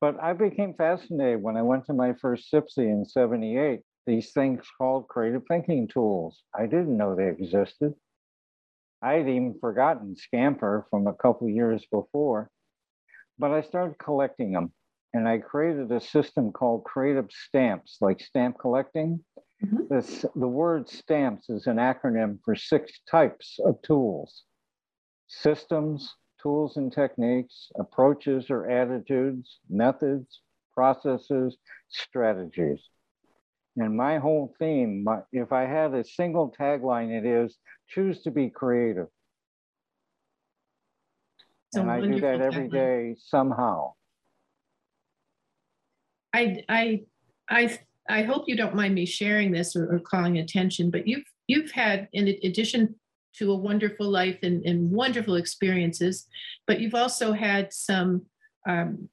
But 0.01 0.21
I 0.21 0.33
became 0.33 0.73
fascinated 0.73 1.41
when 1.41 1.57
I 1.57 1.61
went 1.61 1.85
to 1.85 1.93
my 1.93 2.13
first 2.13 2.51
CPSI 2.51 2.77
in 2.77 3.05
78, 3.05 3.81
these 4.05 4.31
things 4.33 4.65
called 4.77 5.07
creative 5.07 5.43
thinking 5.47 5.87
tools. 5.87 6.43
I 6.53 6.65
didn't 6.65 6.97
know 6.97 7.15
they 7.15 7.29
existed. 7.29 7.93
I 9.01 9.13
had 9.13 9.29
even 9.29 9.57
forgotten 9.59 10.15
Scamper 10.15 10.87
from 10.89 11.07
a 11.07 11.13
couple 11.13 11.49
years 11.49 11.85
before, 11.91 12.49
but 13.39 13.51
I 13.51 13.61
started 13.61 13.97
collecting 13.97 14.51
them 14.51 14.73
and 15.13 15.27
I 15.27 15.37
created 15.37 15.91
a 15.91 16.01
system 16.01 16.51
called 16.51 16.83
creative 16.83 17.29
stamps, 17.31 17.97
like 18.01 18.19
stamp 18.19 18.59
collecting. 18.59 19.23
Mm-hmm. 19.63 19.93
This, 19.93 20.25
the 20.35 20.47
word 20.47 20.89
stamps 20.89 21.49
is 21.49 21.67
an 21.67 21.77
acronym 21.77 22.39
for 22.43 22.55
six 22.55 22.99
types 23.09 23.57
of 23.65 23.81
tools 23.81 24.43
systems, 25.27 26.13
tools 26.45 26.77
and 26.77 26.93
techniques, 26.93 27.71
approaches 27.79 28.51
or 28.51 28.69
attitudes, 28.69 29.61
methods, 29.67 30.41
processes, 30.75 31.57
strategies. 31.89 32.79
And 33.77 33.97
my 33.97 34.19
whole 34.19 34.53
theme, 34.59 35.03
my, 35.03 35.21
if 35.31 35.51
I 35.51 35.65
had 35.65 35.95
a 35.95 36.03
single 36.03 36.53
tagline, 36.57 37.09
it 37.09 37.25
is 37.25 37.57
choose 37.89 38.21
to 38.23 38.31
be 38.31 38.49
creative. 38.49 39.07
and 41.73 41.89
I 41.89 41.99
do 41.99 42.21
that 42.21 42.41
every 42.41 42.69
tagline. 42.69 42.71
day 42.71 43.15
somehow. 43.17 43.93
I, 46.31 46.63
I, 46.69 47.01
I, 47.49 47.79
I 48.07 48.21
hope 48.21 48.43
you 48.45 48.55
don't 48.55 48.75
mind 48.75 48.93
me 48.93 49.07
sharing 49.07 49.51
this 49.51 49.75
or, 49.75 49.95
or 49.95 49.99
calling 49.99 50.37
attention, 50.37 50.91
but 50.91 51.07
you've 51.07 51.25
you've 51.47 51.71
had, 51.71 52.07
in 52.13 52.27
addition 52.43 52.95
to 53.37 53.51
a 53.51 53.55
wonderful 53.55 54.09
life 54.09 54.39
and, 54.43 54.65
and 54.65 54.91
wonderful 54.91 55.35
experiences, 55.35 56.27
but 56.67 56.79
you've 56.79 56.95
also 56.95 57.33
had 57.33 57.73
some 57.73 58.25
um, 58.67 59.09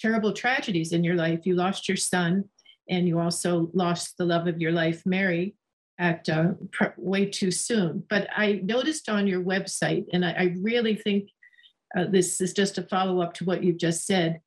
terrible 0.00 0.32
tragedies 0.32 0.92
in 0.92 1.04
your 1.04 1.14
life. 1.14 1.44
You 1.44 1.54
lost 1.54 1.88
your 1.88 1.96
son, 1.96 2.44
and 2.88 3.06
you 3.06 3.18
also 3.18 3.70
lost 3.72 4.16
the 4.18 4.24
love 4.24 4.46
of 4.46 4.60
your 4.60 4.72
life, 4.72 5.02
Mary, 5.06 5.54
at 5.98 6.28
uh, 6.28 6.52
way 6.96 7.26
too 7.26 7.50
soon. 7.50 8.04
But 8.08 8.28
I 8.34 8.60
noticed 8.64 9.08
on 9.08 9.26
your 9.26 9.42
website, 9.42 10.06
and 10.12 10.24
I, 10.24 10.32
I 10.32 10.54
really 10.60 10.96
think 10.96 11.30
uh, 11.96 12.06
this 12.10 12.40
is 12.40 12.52
just 12.52 12.78
a 12.78 12.82
follow 12.82 13.20
up 13.20 13.34
to 13.34 13.44
what 13.44 13.62
you've 13.62 13.78
just 13.78 14.06
said. 14.06 14.40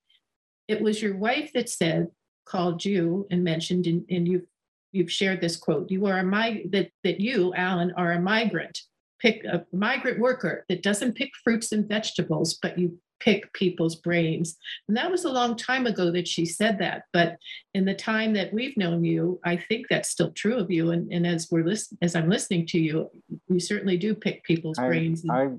It 0.67 0.81
was 0.81 1.01
your 1.01 1.17
wife 1.17 1.51
that 1.53 1.69
said, 1.69 2.07
called 2.45 2.83
you 2.83 3.27
and 3.31 3.43
mentioned, 3.43 3.87
and, 3.87 4.05
and 4.09 4.27
you've 4.27 4.45
you've 4.91 5.11
shared 5.11 5.41
this 5.41 5.55
quote. 5.55 5.89
You 5.89 6.05
are 6.07 6.19
a 6.19 6.23
mig- 6.23 6.71
that 6.71 6.89
that 7.03 7.19
you, 7.19 7.53
Alan, 7.55 7.93
are 7.95 8.13
a 8.13 8.21
migrant 8.21 8.81
pick 9.23 9.43
a 9.45 9.65
migrant 9.71 10.19
worker 10.19 10.65
that 10.67 10.83
doesn't 10.83 11.15
pick 11.15 11.31
fruits 11.43 11.71
and 11.71 11.87
vegetables, 11.87 12.59
but 12.61 12.77
you 12.77 12.99
pick 13.21 13.53
people's 13.53 13.95
brains. 13.95 14.57
And 14.89 14.97
that 14.97 15.09
was 15.09 15.23
a 15.23 15.31
long 15.31 15.55
time 15.55 15.87
ago 15.87 16.11
that 16.11 16.27
she 16.27 16.45
said 16.45 16.77
that. 16.79 17.03
But 17.13 17.37
in 17.73 17.85
the 17.85 17.93
time 17.93 18.33
that 18.33 18.53
we've 18.53 18.75
known 18.75 19.05
you, 19.05 19.39
I 19.45 19.55
think 19.55 19.87
that's 19.89 20.09
still 20.09 20.31
true 20.31 20.57
of 20.57 20.69
you. 20.69 20.91
And, 20.91 21.09
and 21.11 21.25
as 21.25 21.47
we're 21.49 21.63
listening, 21.63 21.99
as 22.01 22.17
I'm 22.17 22.29
listening 22.29 22.65
to 22.67 22.79
you, 22.79 23.09
you 23.47 23.61
certainly 23.61 23.95
do 23.95 24.13
pick 24.13 24.43
people's 24.43 24.77
I, 24.77 24.87
brains. 24.87 25.23
I, 25.29 25.51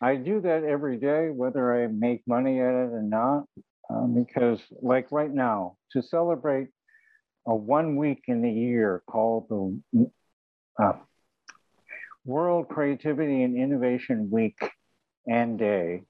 I 0.00 0.16
do 0.16 0.40
that 0.40 0.64
every 0.64 0.96
day, 0.96 1.28
whether 1.30 1.80
I 1.80 1.86
make 1.86 2.26
money 2.26 2.60
at 2.60 2.74
it 2.74 2.90
or 2.92 3.02
not. 3.02 3.44
Um, 3.88 4.14
because 4.14 4.58
like 4.80 5.12
right 5.12 5.32
now, 5.32 5.76
to 5.92 6.02
celebrate 6.02 6.68
a 7.46 7.54
one 7.54 7.94
week 7.96 8.24
in 8.26 8.42
the 8.42 8.50
year 8.50 9.02
called 9.06 9.48
the 9.48 10.10
uh, 10.82 10.94
World 12.24 12.68
Creativity 12.68 13.42
and 13.42 13.56
Innovation 13.56 14.30
Week 14.30 14.56
and 15.26 15.58
Day 15.58 16.04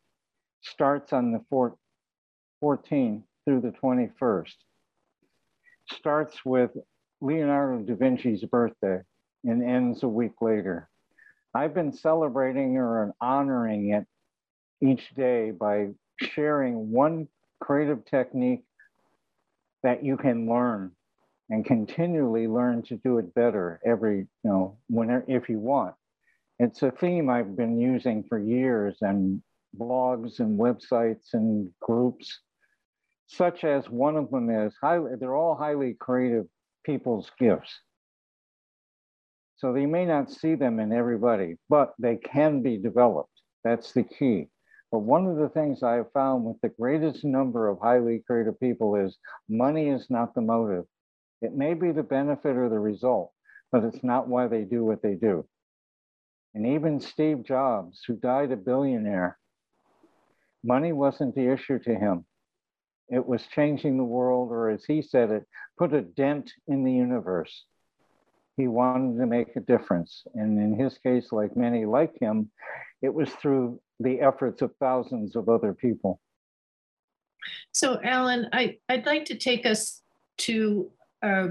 starts 0.60 1.10
on 1.14 1.32
the 1.32 1.42
14th 2.62 3.22
through 3.46 3.60
the 3.62 3.72
21st. 3.82 4.54
Starts 5.90 6.44
with 6.44 6.70
Leonardo 7.22 7.82
da 7.82 7.94
Vinci's 7.94 8.44
birthday 8.44 9.00
and 9.44 9.62
ends 9.62 10.02
a 10.02 10.08
week 10.08 10.42
later. 10.42 10.90
I've 11.54 11.72
been 11.72 11.92
celebrating 11.92 12.76
or 12.76 13.14
honoring 13.18 13.94
it 13.94 14.06
each 14.86 15.14
day 15.14 15.50
by 15.50 15.92
sharing 16.18 16.90
one 16.90 17.26
creative 17.58 18.04
technique 18.04 18.64
that 19.82 20.04
you 20.04 20.18
can 20.18 20.46
learn 20.46 20.92
and 21.48 21.64
continually 21.64 22.48
learn 22.48 22.82
to 22.82 22.96
do 22.96 23.16
it 23.16 23.34
better 23.34 23.80
every, 23.84 24.18
you 24.18 24.28
know, 24.44 24.76
whenever 24.88 25.24
if 25.26 25.48
you 25.48 25.58
want. 25.58 25.94
It's 26.58 26.82
a 26.82 26.90
theme 26.90 27.28
I've 27.28 27.56
been 27.56 27.78
using 27.78 28.24
for 28.28 28.38
years 28.38 28.98
and 29.00 29.42
blogs 29.76 30.38
and 30.38 30.58
websites 30.58 31.32
and 31.32 31.70
groups, 31.80 32.40
such 33.26 33.64
as 33.64 33.88
one 33.88 34.16
of 34.16 34.30
them 34.30 34.50
is 34.50 34.74
highly, 34.80 35.12
they're 35.18 35.34
all 35.34 35.56
highly 35.56 35.94
creative 35.94 36.46
people's 36.84 37.30
gifts. 37.38 37.72
So 39.56 39.72
they 39.72 39.86
may 39.86 40.04
not 40.04 40.30
see 40.30 40.54
them 40.54 40.80
in 40.80 40.92
everybody, 40.92 41.56
but 41.68 41.94
they 41.98 42.16
can 42.16 42.62
be 42.62 42.76
developed. 42.78 43.30
That's 43.64 43.92
the 43.92 44.02
key. 44.02 44.48
But 44.90 44.98
one 44.98 45.26
of 45.26 45.36
the 45.36 45.48
things 45.48 45.82
I 45.82 45.94
have 45.94 46.12
found 46.12 46.44
with 46.44 46.60
the 46.60 46.68
greatest 46.68 47.24
number 47.24 47.68
of 47.68 47.78
highly 47.80 48.22
creative 48.26 48.60
people 48.60 48.96
is 48.96 49.16
money 49.48 49.88
is 49.88 50.10
not 50.10 50.34
the 50.34 50.42
motive. 50.42 50.84
It 51.40 51.54
may 51.54 51.74
be 51.74 51.92
the 51.92 52.02
benefit 52.02 52.56
or 52.56 52.68
the 52.68 52.78
result, 52.78 53.32
but 53.70 53.84
it's 53.84 54.04
not 54.04 54.28
why 54.28 54.48
they 54.48 54.64
do 54.64 54.84
what 54.84 55.00
they 55.00 55.14
do. 55.14 55.46
And 56.54 56.66
even 56.66 57.00
Steve 57.00 57.44
Jobs, 57.44 58.02
who 58.06 58.14
died 58.16 58.52
a 58.52 58.56
billionaire, 58.56 59.38
money 60.62 60.92
wasn't 60.92 61.34
the 61.34 61.50
issue 61.50 61.78
to 61.80 61.94
him. 61.94 62.24
It 63.08 63.26
was 63.26 63.46
changing 63.46 63.96
the 63.96 64.04
world, 64.04 64.50
or 64.50 64.70
as 64.70 64.84
he 64.84 65.02
said 65.02 65.30
it, 65.30 65.44
put 65.78 65.92
a 65.92 66.02
dent 66.02 66.52
in 66.68 66.84
the 66.84 66.92
universe. 66.92 67.64
He 68.56 68.68
wanted 68.68 69.18
to 69.18 69.26
make 69.26 69.56
a 69.56 69.60
difference. 69.60 70.24
And 70.34 70.58
in 70.58 70.78
his 70.78 70.98
case, 70.98 71.32
like 71.32 71.56
many 71.56 71.86
like 71.86 72.18
him, 72.20 72.50
it 73.00 73.12
was 73.12 73.30
through 73.30 73.80
the 73.98 74.20
efforts 74.20 74.62
of 74.62 74.74
thousands 74.78 75.36
of 75.36 75.48
other 75.48 75.72
people. 75.72 76.20
So, 77.72 78.00
Alan, 78.02 78.48
I, 78.52 78.78
I'd 78.88 79.06
like 79.06 79.24
to 79.26 79.36
take 79.36 79.66
us 79.66 80.02
to 80.38 80.90
uh, 81.22 81.48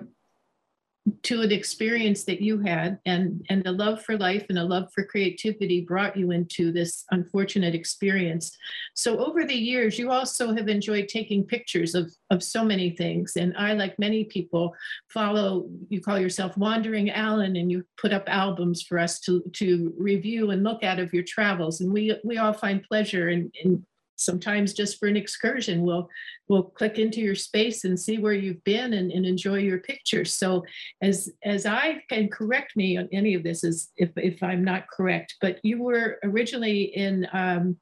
to 1.23 1.41
an 1.41 1.51
experience 1.51 2.23
that 2.25 2.41
you 2.41 2.59
had 2.59 2.99
and 3.05 3.43
and 3.49 3.63
the 3.63 3.71
love 3.71 4.03
for 4.03 4.17
life 4.17 4.45
and 4.49 4.59
a 4.59 4.63
love 4.63 4.91
for 4.93 5.03
creativity 5.03 5.81
brought 5.81 6.15
you 6.15 6.31
into 6.31 6.71
this 6.71 7.05
unfortunate 7.11 7.73
experience. 7.73 8.55
So 8.93 9.17
over 9.17 9.43
the 9.43 9.55
years 9.55 9.97
you 9.97 10.11
also 10.11 10.53
have 10.53 10.67
enjoyed 10.67 11.07
taking 11.07 11.43
pictures 11.43 11.95
of 11.95 12.11
of 12.31 12.41
so 12.41 12.63
many 12.63 12.91
things 12.91 13.33
and 13.35 13.53
i 13.57 13.73
like 13.73 13.99
many 13.99 14.23
people 14.23 14.73
follow 15.09 15.67
you 15.89 16.01
call 16.01 16.17
yourself 16.17 16.57
wandering 16.57 17.09
alan 17.11 17.57
and 17.57 17.69
you 17.69 17.83
put 17.97 18.13
up 18.13 18.23
albums 18.27 18.81
for 18.81 18.97
us 18.97 19.19
to 19.19 19.43
to 19.53 19.93
review 19.97 20.51
and 20.51 20.63
look 20.63 20.81
at 20.81 20.97
of 20.97 21.13
your 21.13 21.23
travels 21.23 21.81
and 21.81 21.91
we 21.91 22.17
we 22.23 22.37
all 22.37 22.53
find 22.53 22.83
pleasure 22.83 23.29
in, 23.29 23.51
in 23.63 23.85
sometimes 24.23 24.73
just 24.73 24.99
for 24.99 25.07
an 25.07 25.17
excursion 25.17 25.81
we'll 25.81 26.07
we'll 26.47 26.63
click 26.63 26.99
into 26.99 27.21
your 27.21 27.35
space 27.35 27.85
and 27.85 27.99
see 27.99 28.17
where 28.17 28.33
you've 28.33 28.63
been 28.63 28.93
and, 28.93 29.11
and 29.11 29.25
enjoy 29.25 29.57
your 29.57 29.79
pictures. 29.79 30.33
So 30.33 30.63
as 31.01 31.29
as 31.43 31.65
i 31.65 32.01
can 32.09 32.29
correct 32.29 32.75
me 32.75 32.97
on 32.97 33.07
any 33.11 33.33
of 33.33 33.43
this 33.43 33.63
is 33.63 33.89
if 33.97 34.09
if 34.17 34.41
i'm 34.43 34.63
not 34.63 34.89
correct 34.89 35.35
but 35.41 35.59
you 35.63 35.81
were 35.81 36.19
originally 36.23 36.83
in 36.95 37.27
um, 37.33 37.77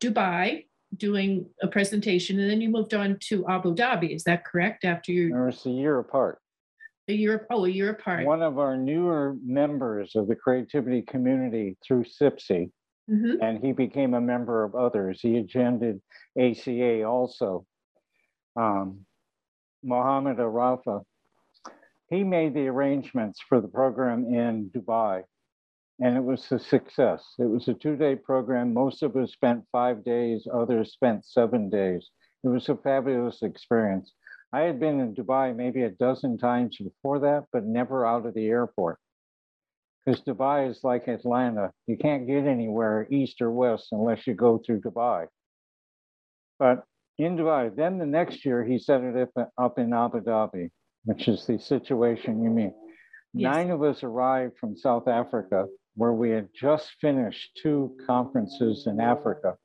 dubai 0.00 0.64
doing 0.96 1.46
a 1.62 1.68
presentation 1.68 2.40
and 2.40 2.50
then 2.50 2.60
you 2.60 2.68
moved 2.68 2.94
on 2.94 3.18
to 3.20 3.46
abu 3.48 3.74
dhabi. 3.74 4.14
Is 4.14 4.24
that 4.24 4.44
correct? 4.44 4.84
After 4.84 5.12
you 5.12 5.46
it's 5.46 5.66
a 5.66 5.70
year 5.70 5.98
apart. 5.98 6.38
A 7.08 7.12
year 7.12 7.46
oh 7.50 7.64
a 7.64 7.68
year 7.68 7.90
apart. 7.90 8.26
One 8.26 8.42
of 8.42 8.58
our 8.58 8.76
newer 8.76 9.36
members 9.44 10.16
of 10.16 10.28
the 10.28 10.36
creativity 10.36 11.02
community 11.02 11.76
through 11.86 12.04
CPSI 12.04 12.70
Mhm. 13.08 13.38
and 13.40 13.64
he 13.64 13.72
became 13.72 14.14
a 14.14 14.20
member 14.20 14.64
of 14.64 14.74
others. 14.74 15.20
He 15.20 15.38
attended 15.38 16.02
ACA 16.36 17.04
also. 17.04 17.66
Um, 18.56 19.06
Mohammed 19.82 20.40
Arafa, 20.40 21.04
he 22.10 22.24
made 22.24 22.54
the 22.54 22.68
arrangements 22.68 23.40
for 23.40 23.60
the 23.60 23.68
program 23.68 24.26
in 24.26 24.70
Dubai, 24.70 25.24
and 26.00 26.16
it 26.16 26.24
was 26.24 26.50
a 26.52 26.58
success. 26.58 27.34
It 27.38 27.46
was 27.46 27.68
a 27.68 27.74
two 27.74 27.96
day 27.96 28.16
program. 28.16 28.74
Most 28.74 29.02
of 29.02 29.16
us 29.16 29.32
spent 29.32 29.64
five 29.72 30.04
days, 30.04 30.46
others 30.52 30.92
spent 30.92 31.24
seven 31.24 31.70
days. 31.70 32.10
It 32.44 32.48
was 32.48 32.68
a 32.68 32.76
fabulous 32.76 33.42
experience. 33.42 34.14
I 34.52 34.62
had 34.62 34.80
been 34.80 35.00
in 35.00 35.14
Dubai 35.14 35.54
maybe 35.54 35.82
a 35.82 35.90
dozen 35.90 36.38
times 36.38 36.78
before 36.78 37.18
that, 37.20 37.46
but 37.52 37.64
never 37.64 38.06
out 38.06 38.26
of 38.26 38.34
the 38.34 38.48
airport. 38.48 38.98
Because 40.08 40.22
Dubai 40.22 40.70
is 40.70 40.82
like 40.84 41.06
Atlanta. 41.06 41.70
You 41.86 41.98
can't 41.98 42.26
get 42.26 42.46
anywhere 42.46 43.06
east 43.10 43.42
or 43.42 43.50
west 43.50 43.88
unless 43.92 44.26
you 44.26 44.32
go 44.32 44.56
through 44.56 44.80
Dubai. 44.80 45.26
But 46.58 46.84
in 47.18 47.36
Dubai, 47.36 47.76
then 47.76 47.98
the 47.98 48.06
next 48.06 48.42
year 48.46 48.64
he 48.64 48.78
set 48.78 49.02
it 49.02 49.28
up, 49.36 49.52
up 49.58 49.78
in 49.78 49.92
Abu 49.92 50.20
Dhabi, 50.20 50.70
which 51.04 51.28
is 51.28 51.44
the 51.44 51.58
situation 51.58 52.42
you 52.42 52.48
mean. 52.48 52.72
Yes. 53.34 53.54
Nine 53.54 53.70
of 53.70 53.82
us 53.82 54.02
arrived 54.02 54.56
from 54.56 54.78
South 54.78 55.08
Africa, 55.08 55.66
where 55.94 56.14
we 56.14 56.30
had 56.30 56.48
just 56.58 56.88
finished 57.02 57.50
two 57.62 57.94
conferences 58.06 58.86
in 58.86 59.00
Africa. 59.00 59.58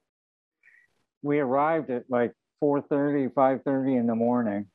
We 1.21 1.39
arrived 1.39 1.89
at 1.89 2.03
like 2.09 2.33
4:30, 2.61 3.29
5:30 3.29 3.97
in 3.97 4.07
the 4.07 4.15
morning. 4.15 4.65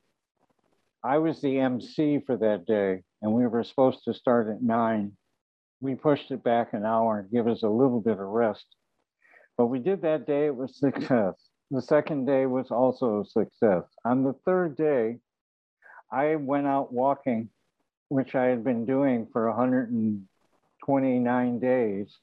I 1.03 1.19
was 1.19 1.39
the 1.41 1.59
MC 1.59 2.21
for 2.25 2.37
that 2.37 2.65
day, 2.65 3.03
and 3.21 3.33
we 3.33 3.45
were 3.45 3.63
supposed 3.63 4.05
to 4.05 4.15
start 4.15 4.47
at 4.49 4.63
nine. 4.63 5.15
We 5.81 5.95
pushed 5.95 6.31
it 6.31 6.43
back 6.43 6.73
an 6.73 6.85
hour 6.85 7.19
and 7.19 7.31
give 7.31 7.47
us 7.47 7.63
a 7.63 7.69
little 7.69 8.01
bit 8.01 8.19
of 8.19 8.27
rest. 8.27 8.65
But 9.57 9.67
we 9.67 9.79
did 9.79 10.01
that 10.01 10.27
day, 10.27 10.47
it 10.47 10.55
was 10.55 10.77
success. 10.77 11.35
The 11.71 11.81
second 11.81 12.25
day 12.25 12.47
was 12.47 12.71
also 12.71 13.21
a 13.21 13.25
success. 13.25 13.83
On 14.03 14.23
the 14.23 14.33
third 14.45 14.75
day, 14.75 15.19
I 16.11 16.35
went 16.35 16.67
out 16.67 16.91
walking, 16.91 17.49
which 18.07 18.33
I 18.35 18.45
had 18.45 18.63
been 18.63 18.85
doing 18.85 19.27
for 19.31 19.47
129 19.47 21.59
days. 21.59 22.17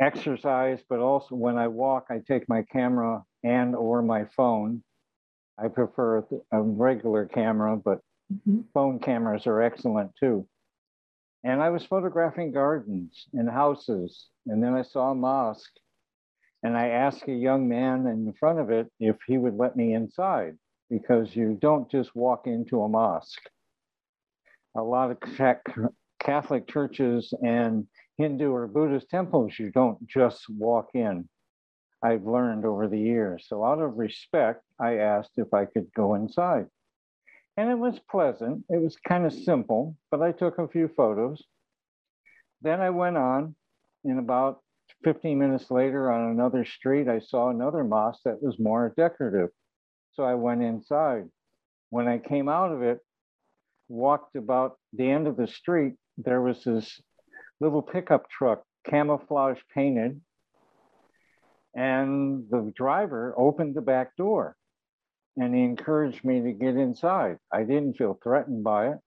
Exercise, 0.00 0.80
but 0.88 1.00
also 1.00 1.34
when 1.34 1.58
I 1.58 1.66
walk, 1.68 2.06
I 2.10 2.20
take 2.20 2.48
my 2.48 2.62
camera 2.62 3.24
and 3.42 3.74
or 3.74 4.02
my 4.02 4.26
phone. 4.36 4.84
I 5.58 5.68
prefer 5.68 6.24
a 6.52 6.62
regular 6.62 7.26
camera, 7.26 7.76
but 7.76 8.00
Mhm. 8.32 8.64
phone 8.72 9.00
cameras 9.00 9.46
are 9.46 9.60
excellent 9.60 10.14
too. 10.16 10.46
And 11.42 11.62
I 11.62 11.70
was 11.70 11.84
photographing 11.84 12.52
gardens 12.52 13.26
and 13.32 13.48
houses, 13.48 14.28
and 14.46 14.62
then 14.62 14.74
I 14.74 14.82
saw 14.82 15.10
a 15.10 15.14
mosque. 15.14 15.72
And 16.62 16.76
I 16.76 16.88
asked 16.88 17.26
a 17.26 17.32
young 17.32 17.68
man 17.68 18.06
in 18.06 18.34
front 18.38 18.58
of 18.58 18.70
it 18.70 18.92
if 19.00 19.16
he 19.26 19.38
would 19.38 19.56
let 19.56 19.76
me 19.76 19.94
inside, 19.94 20.58
because 20.90 21.34
you 21.34 21.56
don't 21.60 21.90
just 21.90 22.14
walk 22.14 22.46
into 22.46 22.82
a 22.82 22.88
mosque. 22.88 23.48
A 24.76 24.82
lot 24.82 25.10
of 25.10 25.18
Catholic 26.18 26.68
churches 26.68 27.32
and 27.42 27.86
Hindu 28.18 28.52
or 28.52 28.66
Buddhist 28.66 29.08
temples, 29.08 29.58
you 29.58 29.70
don't 29.70 30.06
just 30.06 30.44
walk 30.50 30.90
in. 30.92 31.26
I've 32.02 32.24
learned 32.24 32.66
over 32.66 32.86
the 32.86 33.00
years. 33.00 33.46
So, 33.48 33.64
out 33.64 33.80
of 33.80 33.96
respect, 33.96 34.62
I 34.78 34.98
asked 34.98 35.32
if 35.36 35.54
I 35.54 35.64
could 35.64 35.90
go 35.94 36.14
inside. 36.14 36.66
And 37.60 37.68
it 37.68 37.78
was 37.78 38.00
pleasant. 38.10 38.64
It 38.70 38.80
was 38.80 38.96
kind 39.06 39.26
of 39.26 39.34
simple, 39.34 39.94
but 40.10 40.22
I 40.22 40.32
took 40.32 40.56
a 40.56 40.66
few 40.66 40.88
photos. 40.88 41.42
Then 42.62 42.80
I 42.80 42.88
went 42.88 43.18
on, 43.18 43.54
and 44.02 44.18
about 44.18 44.60
15 45.04 45.38
minutes 45.38 45.70
later, 45.70 46.10
on 46.10 46.30
another 46.30 46.64
street, 46.64 47.06
I 47.06 47.18
saw 47.18 47.50
another 47.50 47.84
mosque 47.84 48.22
that 48.24 48.42
was 48.42 48.58
more 48.58 48.94
decorative. 48.96 49.50
So 50.14 50.22
I 50.22 50.36
went 50.36 50.62
inside. 50.62 51.24
When 51.90 52.08
I 52.08 52.16
came 52.16 52.48
out 52.48 52.72
of 52.72 52.80
it, 52.80 53.00
walked 53.90 54.36
about 54.36 54.78
the 54.94 55.10
end 55.10 55.26
of 55.26 55.36
the 55.36 55.46
street, 55.46 55.96
there 56.16 56.40
was 56.40 56.64
this 56.64 56.98
little 57.60 57.82
pickup 57.82 58.30
truck, 58.30 58.62
camouflage 58.86 59.60
painted, 59.74 60.18
and 61.74 62.44
the 62.48 62.72
driver 62.74 63.34
opened 63.36 63.74
the 63.74 63.82
back 63.82 64.16
door 64.16 64.56
and 65.40 65.54
he 65.54 65.62
encouraged 65.62 66.22
me 66.22 66.42
to 66.42 66.52
get 66.52 66.76
inside. 66.76 67.38
I 67.52 67.62
didn't 67.62 67.96
feel 67.96 68.18
threatened 68.22 68.62
by 68.62 68.88
it. 68.88 68.98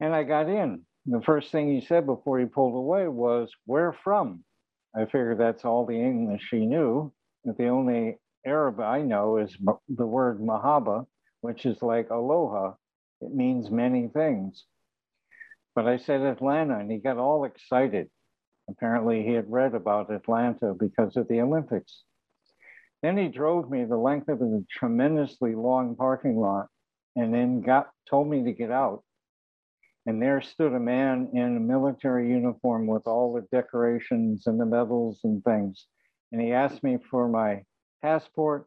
And 0.00 0.14
I 0.14 0.24
got 0.24 0.48
in. 0.48 0.82
The 1.06 1.22
first 1.22 1.50
thing 1.50 1.68
he 1.68 1.84
said 1.84 2.04
before 2.04 2.38
he 2.38 2.44
pulled 2.44 2.74
away 2.74 3.08
was, 3.08 3.50
Where 3.64 3.94
from? 4.04 4.44
I 4.94 5.06
figured 5.06 5.38
that's 5.38 5.64
all 5.64 5.86
the 5.86 5.98
English 5.98 6.48
he 6.50 6.66
knew. 6.66 7.12
The 7.44 7.68
only 7.68 8.18
Arab 8.46 8.78
I 8.80 9.00
know 9.00 9.38
is 9.38 9.56
the 9.88 10.06
word 10.06 10.40
mahaba, 10.40 11.06
which 11.40 11.64
is 11.64 11.80
like 11.80 12.10
aloha. 12.10 12.74
It 13.22 13.34
means 13.34 13.70
many 13.70 14.08
things. 14.08 14.64
But 15.74 15.86
I 15.86 15.96
said 15.96 16.20
Atlanta, 16.20 16.78
and 16.78 16.90
he 16.90 16.98
got 16.98 17.16
all 17.16 17.44
excited. 17.44 18.10
Apparently, 18.68 19.22
he 19.22 19.32
had 19.32 19.50
read 19.50 19.74
about 19.74 20.12
Atlanta 20.12 20.74
because 20.74 21.16
of 21.16 21.26
the 21.28 21.40
Olympics. 21.40 22.04
Then 23.02 23.16
he 23.16 23.28
drove 23.28 23.70
me 23.70 23.84
the 23.84 23.96
length 23.96 24.28
of 24.28 24.42
a 24.42 24.64
tremendously 24.70 25.54
long 25.54 25.94
parking 25.94 26.36
lot 26.36 26.66
and 27.14 27.32
then 27.32 27.60
got 27.60 27.90
told 28.08 28.28
me 28.28 28.44
to 28.44 28.52
get 28.52 28.70
out. 28.70 29.02
And 30.06 30.22
there 30.22 30.40
stood 30.40 30.72
a 30.72 30.80
man 30.80 31.30
in 31.34 31.56
a 31.56 31.60
military 31.60 32.30
uniform 32.30 32.86
with 32.86 33.06
all 33.06 33.34
the 33.34 33.46
decorations 33.52 34.46
and 34.46 34.58
the 34.58 34.66
medals 34.66 35.20
and 35.24 35.44
things. 35.44 35.86
And 36.32 36.40
he 36.40 36.52
asked 36.52 36.82
me 36.82 36.98
for 37.10 37.28
my 37.28 37.64
passport, 38.02 38.66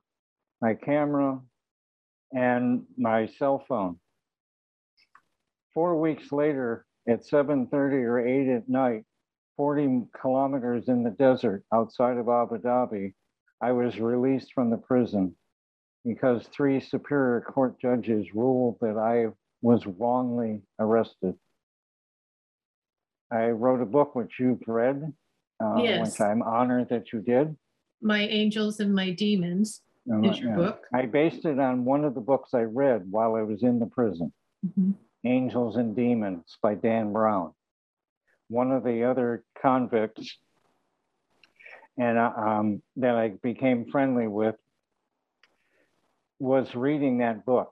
my 0.61 0.75
camera, 0.75 1.41
and 2.31 2.85
my 2.97 3.25
cell 3.25 3.63
phone. 3.67 3.99
Four 5.73 5.99
weeks 5.99 6.31
later, 6.31 6.85
at 7.07 7.25
7:30 7.25 8.03
or 8.03 8.19
8 8.19 8.49
at 8.49 8.69
night, 8.69 9.05
40 9.57 10.07
kilometers 10.19 10.87
in 10.87 11.03
the 11.03 11.11
desert 11.11 11.63
outside 11.73 12.17
of 12.17 12.29
Abu 12.29 12.57
Dhabi, 12.57 13.13
I 13.61 13.71
was 13.71 13.99
released 13.99 14.53
from 14.53 14.69
the 14.69 14.77
prison 14.77 15.35
because 16.03 16.47
three 16.47 16.79
superior 16.79 17.41
court 17.41 17.79
judges 17.79 18.33
ruled 18.33 18.77
that 18.81 18.97
I 18.97 19.27
was 19.61 19.85
wrongly 19.85 20.61
arrested. 20.79 21.35
I 23.31 23.49
wrote 23.49 23.81
a 23.81 23.85
book 23.85 24.15
which 24.15 24.39
you've 24.39 24.67
read, 24.67 25.13
uh, 25.63 25.75
Yes. 25.83 26.11
which 26.11 26.21
I'm 26.21 26.41
honored 26.41 26.89
that 26.89 27.13
you 27.13 27.21
did. 27.21 27.55
My 28.01 28.21
Angels 28.21 28.79
and 28.79 28.93
My 28.93 29.11
Demons 29.11 29.83
Uh, 30.11 30.21
is 30.23 30.39
your 30.39 30.55
book. 30.55 30.87
I 30.91 31.05
based 31.05 31.45
it 31.45 31.59
on 31.59 31.85
one 31.85 32.03
of 32.03 32.15
the 32.15 32.21
books 32.21 32.55
I 32.55 32.63
read 32.63 33.09
while 33.11 33.35
I 33.35 33.43
was 33.43 33.61
in 33.61 33.77
the 33.77 33.85
prison, 33.85 34.33
Mhm. 34.65 34.95
Angels 35.23 35.75
and 35.75 35.95
Demons 35.95 36.57
by 36.63 36.73
Dan 36.73 37.13
Brown. 37.13 37.53
One 38.49 38.71
of 38.71 38.83
the 38.83 39.03
other 39.03 39.43
convicts 39.61 40.39
and 41.97 42.17
uh, 42.17 42.31
um, 42.35 42.81
that 42.97 43.15
I 43.15 43.29
became 43.41 43.89
friendly 43.91 44.27
with 44.27 44.55
was 46.39 46.73
reading 46.75 47.19
that 47.19 47.45
book, 47.45 47.71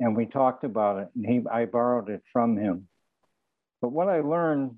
and 0.00 0.16
we 0.16 0.26
talked 0.26 0.64
about 0.64 0.98
it, 1.02 1.08
and 1.14 1.26
he 1.26 1.42
I 1.50 1.66
borrowed 1.66 2.08
it 2.08 2.22
from 2.32 2.56
him. 2.56 2.88
But 3.80 3.92
what 3.92 4.08
I 4.08 4.20
learned 4.20 4.76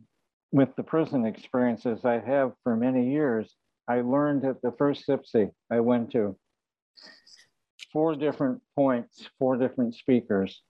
with 0.52 0.74
the 0.76 0.82
prison 0.82 1.26
experiences 1.26 2.04
I 2.04 2.20
have 2.20 2.52
for 2.62 2.76
many 2.76 3.10
years, 3.10 3.54
I 3.88 4.00
learned 4.00 4.44
at 4.44 4.62
the 4.62 4.72
first 4.72 5.06
CPSI 5.06 5.50
I 5.70 5.80
went 5.80 6.12
to 6.12 6.36
four 7.92 8.14
different 8.14 8.60
points, 8.74 9.28
four 9.38 9.56
different 9.56 9.94
speakers. 9.94 10.62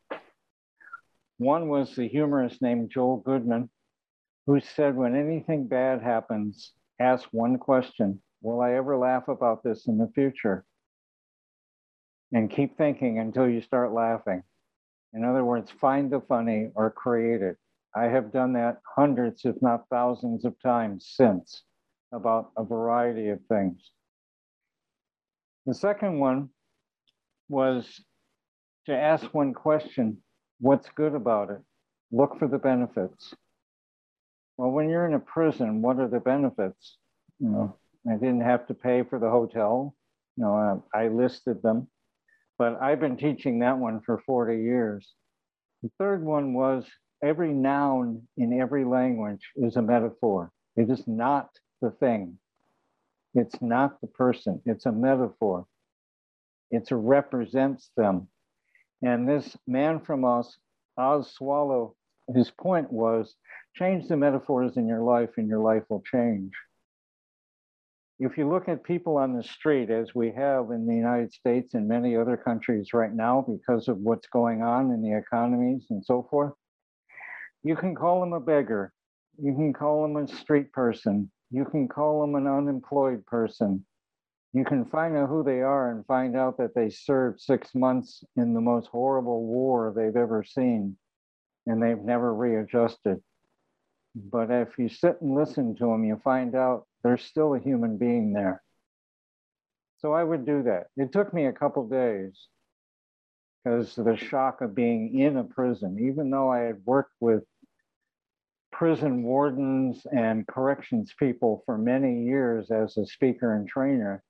One 1.38 1.68
was 1.68 1.94
the 1.94 2.06
humorist 2.06 2.62
named 2.62 2.90
Joel 2.90 3.18
Goodman, 3.18 3.70
who 4.46 4.60
said, 4.60 4.94
when 4.94 5.16
anything 5.16 5.66
bad 5.66 6.02
happens, 6.02 6.72
ask 7.00 7.28
one 7.32 7.58
question 7.58 8.20
Will 8.42 8.60
I 8.60 8.74
ever 8.74 8.96
laugh 8.96 9.28
about 9.28 9.62
this 9.62 9.86
in 9.86 9.96
the 9.96 10.10
future? 10.14 10.64
And 12.32 12.50
keep 12.50 12.76
thinking 12.76 13.18
until 13.18 13.48
you 13.48 13.62
start 13.62 13.92
laughing. 13.92 14.42
In 15.14 15.24
other 15.24 15.44
words, 15.44 15.70
find 15.70 16.10
the 16.10 16.20
funny 16.20 16.70
or 16.74 16.90
create 16.90 17.40
it. 17.40 17.56
I 17.96 18.04
have 18.04 18.32
done 18.32 18.52
that 18.54 18.80
hundreds, 18.96 19.44
if 19.44 19.54
not 19.62 19.88
thousands 19.88 20.44
of 20.44 20.60
times 20.60 21.12
since 21.16 21.62
about 22.12 22.50
a 22.56 22.64
variety 22.64 23.28
of 23.28 23.40
things. 23.48 23.92
The 25.66 25.74
second 25.74 26.18
one 26.18 26.50
was 27.48 28.04
to 28.86 28.94
ask 28.94 29.32
one 29.32 29.54
question 29.54 30.18
what's 30.60 30.88
good 30.90 31.14
about 31.14 31.50
it? 31.50 31.60
Look 32.10 32.38
for 32.38 32.48
the 32.48 32.58
benefits. 32.58 33.32
Well, 34.56 34.70
when 34.70 34.88
you're 34.88 35.06
in 35.06 35.14
a 35.14 35.20
prison, 35.20 35.82
what 35.82 35.98
are 35.98 36.08
the 36.08 36.20
benefits? 36.20 36.98
You 37.40 37.48
know, 37.48 37.76
I 38.08 38.14
didn't 38.14 38.42
have 38.42 38.66
to 38.68 38.74
pay 38.74 39.02
for 39.02 39.18
the 39.18 39.30
hotel. 39.30 39.94
You 40.36 40.44
know, 40.44 40.82
I, 40.94 41.04
I 41.04 41.08
listed 41.08 41.62
them, 41.62 41.88
but 42.58 42.80
I've 42.80 43.00
been 43.00 43.16
teaching 43.16 43.60
that 43.60 43.78
one 43.78 44.00
for 44.00 44.22
40 44.26 44.62
years. 44.62 45.12
The 45.82 45.90
third 45.98 46.24
one 46.24 46.54
was 46.54 46.86
every 47.22 47.52
noun 47.52 48.22
in 48.36 48.60
every 48.60 48.84
language 48.84 49.50
is 49.56 49.76
a 49.76 49.82
metaphor. 49.82 50.50
It 50.76 50.90
is 50.90 51.06
not 51.06 51.50
the 51.80 51.90
thing. 51.90 52.38
It's 53.34 53.60
not 53.60 54.00
the 54.00 54.06
person. 54.06 54.62
It's 54.64 54.86
a 54.86 54.92
metaphor. 54.92 55.66
It 56.70 56.88
represents 56.90 57.90
them. 57.96 58.28
And 59.02 59.28
this 59.28 59.56
man 59.66 60.00
from 60.00 60.24
Oz, 60.24 60.56
Oz 60.96 61.32
Swallow, 61.32 61.94
his 62.34 62.50
point 62.50 62.90
was 62.92 63.34
change 63.74 64.08
the 64.08 64.16
metaphors 64.16 64.76
in 64.76 64.86
your 64.86 65.02
life 65.02 65.30
and 65.36 65.48
your 65.48 65.58
life 65.58 65.82
will 65.88 66.02
change. 66.02 66.52
If 68.20 68.38
you 68.38 68.48
look 68.48 68.68
at 68.68 68.84
people 68.84 69.16
on 69.16 69.36
the 69.36 69.42
street, 69.42 69.90
as 69.90 70.14
we 70.14 70.30
have 70.32 70.70
in 70.70 70.86
the 70.86 70.94
United 70.94 71.32
States 71.32 71.74
and 71.74 71.88
many 71.88 72.16
other 72.16 72.36
countries 72.36 72.94
right 72.94 73.12
now, 73.12 73.44
because 73.46 73.88
of 73.88 73.98
what's 73.98 74.28
going 74.28 74.62
on 74.62 74.92
in 74.92 75.02
the 75.02 75.16
economies 75.18 75.86
and 75.90 76.04
so 76.04 76.26
forth, 76.30 76.52
you 77.64 77.74
can 77.74 77.94
call 77.94 78.20
them 78.20 78.32
a 78.32 78.40
beggar. 78.40 78.92
You 79.42 79.52
can 79.54 79.72
call 79.72 80.02
them 80.02 80.16
a 80.16 80.28
street 80.28 80.72
person. 80.72 81.30
You 81.50 81.64
can 81.64 81.88
call 81.88 82.20
them 82.20 82.36
an 82.36 82.46
unemployed 82.46 83.26
person. 83.26 83.84
You 84.52 84.64
can 84.64 84.84
find 84.84 85.16
out 85.16 85.28
who 85.28 85.42
they 85.42 85.62
are 85.62 85.90
and 85.90 86.06
find 86.06 86.36
out 86.36 86.56
that 86.58 86.76
they 86.76 86.90
served 86.90 87.40
six 87.40 87.74
months 87.74 88.22
in 88.36 88.54
the 88.54 88.60
most 88.60 88.86
horrible 88.86 89.44
war 89.44 89.92
they've 89.94 90.14
ever 90.14 90.44
seen 90.44 90.96
and 91.66 91.82
they've 91.82 91.98
never 91.98 92.32
readjusted. 92.32 93.20
But 94.14 94.50
if 94.50 94.78
you 94.78 94.88
sit 94.88 95.20
and 95.20 95.34
listen 95.34 95.74
to 95.76 95.86
them, 95.86 96.04
you 96.04 96.20
find 96.22 96.54
out 96.54 96.86
there's 97.02 97.24
still 97.24 97.54
a 97.54 97.60
human 97.60 97.98
being 97.98 98.32
there. 98.32 98.62
So 99.98 100.12
I 100.12 100.22
would 100.22 100.46
do 100.46 100.62
that. 100.64 100.88
It 100.96 101.12
took 101.12 101.32
me 101.34 101.46
a 101.46 101.52
couple 101.52 101.88
days 101.88 102.48
because 103.64 103.94
the 103.94 104.16
shock 104.16 104.60
of 104.60 104.74
being 104.74 105.18
in 105.18 105.36
a 105.36 105.44
prison, 105.44 105.98
even 106.08 106.30
though 106.30 106.52
I 106.52 106.60
had 106.60 106.84
worked 106.84 107.14
with 107.20 107.42
prison 108.70 109.22
wardens 109.22 110.04
and 110.10 110.46
corrections 110.46 111.14
people 111.18 111.62
for 111.64 111.78
many 111.78 112.24
years 112.24 112.70
as 112.70 112.96
a 112.96 113.06
speaker 113.06 113.54
and 113.54 113.68
trainer 113.68 114.22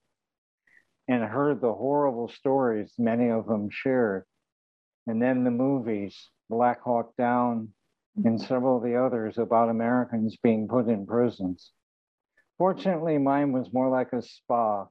and 1.09 1.25
heard 1.25 1.61
the 1.61 1.73
horrible 1.73 2.29
stories 2.29 2.93
many 2.99 3.31
of 3.31 3.47
them 3.47 3.69
shared. 3.71 4.25
And 5.07 5.21
then 5.21 5.45
the 5.45 5.51
movies, 5.51 6.31
Black 6.49 6.81
Hawk 6.83 7.15
Down, 7.17 7.71
and 8.23 8.41
several 8.41 8.77
of 8.77 8.85
the 8.85 8.97
others 8.97 9.39
about 9.39 9.71
Americans 9.71 10.37
being 10.43 10.69
put 10.69 10.89
in 10.89 11.07
prisons. 11.07 11.73
Fortunately, 12.59 13.19
mine 13.19 13.53
was 13.53 13.73
more 13.73 13.89
like 13.89 14.13
a 14.13 14.23
spa. 14.23 14.87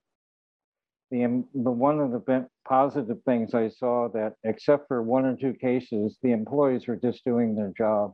The, 1.11 1.23
um, 1.23 1.45
the 1.53 1.71
one 1.71 1.99
of 1.99 2.11
the 2.11 2.47
positive 2.67 3.21
things 3.23 3.53
I 3.53 3.69
saw 3.69 4.09
that, 4.09 4.33
except 4.43 4.87
for 4.87 5.01
one 5.01 5.25
or 5.25 5.37
two 5.37 5.53
cases, 5.53 6.17
the 6.21 6.31
employees 6.31 6.87
were 6.87 6.97
just 6.97 7.23
doing 7.23 7.55
their 7.55 7.71
job. 7.77 8.13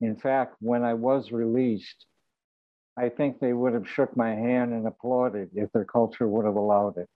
In 0.00 0.16
fact, 0.16 0.56
when 0.60 0.84
I 0.84 0.94
was 0.94 1.32
released, 1.32 2.04
I 2.98 3.08
think 3.08 3.38
they 3.38 3.52
would 3.52 3.72
have 3.72 3.88
shook 3.88 4.16
my 4.16 4.30
hand 4.30 4.72
and 4.72 4.86
applauded 4.86 5.50
if 5.54 5.70
their 5.72 5.84
culture 5.84 6.28
would 6.28 6.44
have 6.44 6.56
allowed 6.56 6.98
it. 6.98 7.08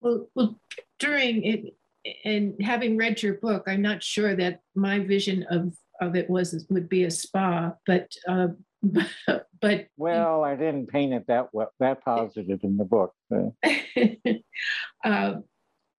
Well, 0.00 0.28
well 0.34 0.58
during 0.98 1.44
it, 1.44 1.76
and 2.24 2.54
having 2.60 2.96
read 2.96 3.22
your 3.22 3.34
book, 3.34 3.64
I'm 3.66 3.82
not 3.82 4.02
sure 4.02 4.34
that 4.34 4.60
my 4.74 4.98
vision 4.98 5.44
of 5.50 5.74
of 6.00 6.16
it 6.16 6.28
was 6.28 6.66
would 6.70 6.88
be 6.88 7.04
a 7.04 7.10
spa, 7.10 7.72
but 7.86 8.10
uh, 8.28 8.48
but 9.60 9.86
well, 9.96 10.44
I 10.44 10.56
didn't 10.56 10.88
paint 10.88 11.12
it 11.12 11.26
that 11.28 11.48
well, 11.52 11.72
that 11.80 12.04
positive 12.04 12.60
in 12.62 12.76
the 12.76 12.84
book. 12.84 13.14
uh, 15.04 15.34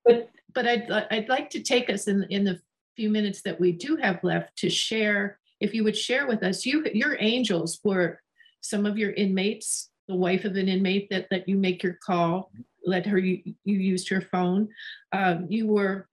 but 0.05 0.29
but 0.53 0.67
I'd 0.67 0.91
I'd 0.91 1.29
like 1.29 1.49
to 1.51 1.61
take 1.61 1.89
us 1.89 2.07
in 2.07 2.25
in 2.29 2.43
the 2.43 2.59
few 2.95 3.09
minutes 3.09 3.41
that 3.41 3.59
we 3.59 3.71
do 3.71 3.95
have 3.97 4.23
left 4.23 4.55
to 4.57 4.69
share 4.69 5.39
if 5.63 5.73
you 5.73 5.85
would 5.85 5.97
share 5.97 6.27
with 6.27 6.43
us, 6.43 6.65
you 6.65 6.85
your 6.93 7.15
angels 7.21 7.79
were 7.85 8.19
some 8.59 8.85
of 8.85 8.97
your 8.97 9.11
inmates, 9.11 9.89
the 10.09 10.15
wife 10.15 10.43
of 10.43 10.57
an 10.57 10.67
inmate 10.67 11.09
that 11.09 11.27
that 11.31 11.47
you 11.47 11.57
make 11.57 11.81
your 11.81 11.97
call, 12.05 12.51
let 12.85 13.05
her 13.05 13.17
you, 13.17 13.41
you 13.63 13.77
used 13.77 14.09
her 14.09 14.19
phone. 14.19 14.67
Um, 15.13 15.47
you 15.49 15.67
were 15.67 16.09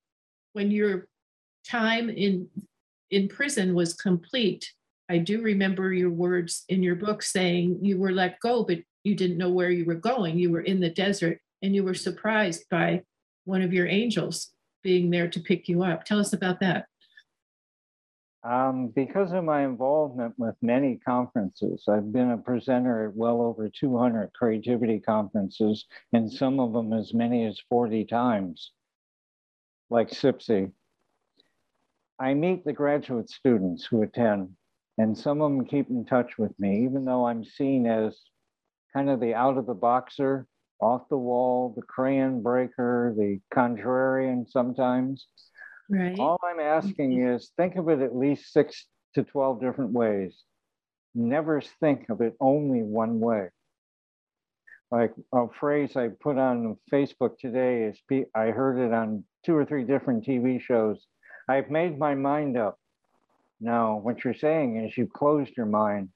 when 0.53 0.71
your 0.71 1.09
time 1.69 2.09
in 2.11 2.49
in 3.11 3.29
prison 3.29 3.75
was 3.75 3.95
complete. 3.95 4.71
I 5.09 5.19
do 5.19 5.43
remember 5.43 5.93
your 5.93 6.11
words 6.11 6.65
in 6.69 6.83
your 6.83 6.95
book 6.95 7.23
saying 7.23 7.81
you 7.83 7.99
were 7.99 8.13
let 8.13 8.39
go, 8.41 8.65
but 8.65 8.79
you 9.03 9.15
didn't 9.15 9.39
know 9.39 9.51
where 9.51 9.71
you 9.71 9.85
were 9.85 9.95
going. 9.95 10.39
You 10.39 10.51
were 10.51 10.61
in 10.61 10.81
the 10.81 10.91
desert 10.91 11.41
and 11.63 11.75
you 11.75 11.85
were 11.85 11.95
surprised 11.95 12.65
by 12.71 13.03
one 13.45 13.63
of 13.63 13.73
your 13.73 13.87
angels 13.87 14.53
being 14.83 15.11
there 15.11 15.29
to 15.29 15.41
pick 15.41 15.69
you 15.69 15.83
up. 15.83 16.05
Tell 16.05 16.21
us 16.21 16.33
about 16.33 16.61
that. 16.61 16.87
Um, 18.43 18.89
because 18.89 19.33
of 19.33 19.45
my 19.45 19.65
involvement 19.65 20.35
with 20.39 20.55
many 20.63 20.97
conferences, 20.97 21.85
I've 21.89 22.11
been 22.11 22.31
a 22.31 22.39
presenter 22.39 23.09
at 23.09 23.15
well 23.15 23.43
over 23.43 23.69
200 23.69 24.33
creativity 24.33 24.99
conferences, 24.99 25.85
and 26.15 26.33
some 26.33 26.59
of 26.59 26.73
them 26.73 26.95
as 26.95 27.13
many 27.13 27.45
as 27.45 27.61
40 27.69 28.07
times, 28.07 28.73
like 29.91 30.11
CPSI. 30.11 30.73
I 32.21 32.35
meet 32.35 32.65
the 32.65 32.73
graduate 32.75 33.31
students 33.31 33.87
who 33.87 34.03
attend, 34.03 34.51
and 34.99 35.17
some 35.17 35.41
of 35.41 35.51
them 35.51 35.65
keep 35.65 35.89
in 35.89 36.05
touch 36.05 36.37
with 36.37 36.53
me, 36.61 36.85
even 36.85 37.07
though 37.07 37.27
I'm 37.27 37.43
seen 37.43 37.87
as 37.87 38.21
kind 38.93 39.09
of 39.09 39.21
the 39.21 39.35
out 39.35 39.57
of 39.57 39.65
the 39.65 39.75
boxer, 39.75 40.47
off 40.81 41.09
the 41.09 41.17
wall, 41.17 41.73
the 41.75 41.83
crayon 41.83 42.43
breaker, 42.43 43.15
the 43.17 43.41
contrarian 43.55 44.49
sometimes. 44.51 45.27
Right. 45.89 46.19
All 46.19 46.39
I'm 46.45 46.61
asking 46.61 47.13
mm-hmm. 47.13 47.35
is 47.35 47.53
think 47.57 47.77
of 47.77 47.89
it 47.89 48.01
at 48.01 48.15
least 48.15 48.53
six 48.53 48.87
to 49.15 49.25
12 49.25 49.61
different 49.61 49.93
ways. 49.93 50.45
Never 51.15 51.63
think 51.81 52.11
of 52.11 52.21
it 52.21 52.35
only 52.39 52.83
one 52.83 53.19
way. 53.19 53.49
Like 54.91 55.13
a 55.33 55.47
phrase 55.49 55.97
I 55.97 56.09
put 56.09 56.37
on 56.37 56.77
Facebook 56.93 57.39
today 57.39 57.85
is 57.85 57.99
I 58.35 58.47
heard 58.47 58.79
it 58.79 58.93
on 58.93 59.25
two 59.45 59.57
or 59.57 59.65
three 59.65 59.85
different 59.85 60.27
TV 60.27 60.61
shows. 60.61 61.07
I've 61.51 61.71
made 61.71 61.99
my 61.99 62.15
mind 62.15 62.57
up. 62.57 62.79
Now, 63.61 63.97
what 63.99 64.25
you're 64.25 64.35
saying 64.35 64.77
is 64.77 64.97
you've 64.97 65.13
closed 65.13 65.57
your 65.57 65.67
mind. 65.67 66.11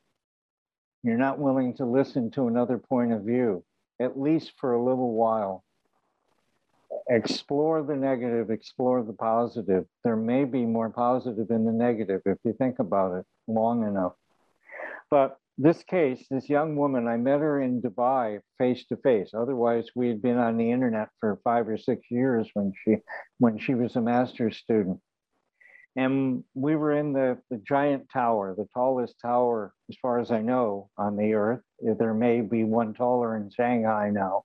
You're 1.02 1.18
not 1.18 1.38
willing 1.38 1.76
to 1.76 1.84
listen 1.84 2.30
to 2.32 2.48
another 2.48 2.78
point 2.78 3.12
of 3.12 3.22
view, 3.22 3.64
at 4.00 4.18
least 4.18 4.52
for 4.58 4.72
a 4.72 4.82
little 4.82 5.12
while 5.12 5.64
explore 7.08 7.82
the 7.82 7.96
negative, 7.96 8.50
explore 8.50 9.02
the 9.02 9.12
positive. 9.12 9.84
There 10.04 10.16
may 10.16 10.44
be 10.44 10.64
more 10.64 10.90
positive 10.90 11.50
in 11.50 11.64
the 11.64 11.72
negative 11.72 12.22
if 12.24 12.38
you 12.44 12.52
think 12.52 12.78
about 12.78 13.18
it 13.18 13.26
long 13.46 13.86
enough. 13.86 14.12
But 15.10 15.36
this 15.58 15.82
case, 15.84 16.26
this 16.30 16.48
young 16.48 16.76
woman, 16.76 17.06
I 17.06 17.16
met 17.16 17.40
her 17.40 17.60
in 17.60 17.80
Dubai 17.80 18.40
face 18.58 18.84
to 18.86 18.96
face. 18.96 19.30
Otherwise, 19.34 19.86
we 19.94 20.08
had 20.08 20.20
been 20.20 20.38
on 20.38 20.56
the 20.56 20.70
internet 20.70 21.08
for 21.20 21.40
five 21.44 21.68
or 21.68 21.78
six 21.78 22.10
years 22.10 22.48
when 22.54 22.72
she 22.82 22.96
when 23.38 23.58
she 23.58 23.74
was 23.74 23.94
a 23.96 24.00
master's 24.00 24.56
student. 24.56 25.00
And 25.96 26.42
we 26.54 26.74
were 26.74 26.92
in 26.92 27.12
the, 27.12 27.38
the 27.50 27.58
giant 27.58 28.08
tower, 28.12 28.54
the 28.56 28.68
tallest 28.74 29.14
tower, 29.22 29.72
as 29.88 29.96
far 30.02 30.18
as 30.18 30.32
I 30.32 30.40
know, 30.40 30.90
on 30.98 31.16
the 31.16 31.34
earth. 31.34 31.62
There 31.80 32.14
may 32.14 32.40
be 32.40 32.64
one 32.64 32.94
taller 32.94 33.36
in 33.36 33.50
Shanghai 33.50 34.10
now. 34.10 34.42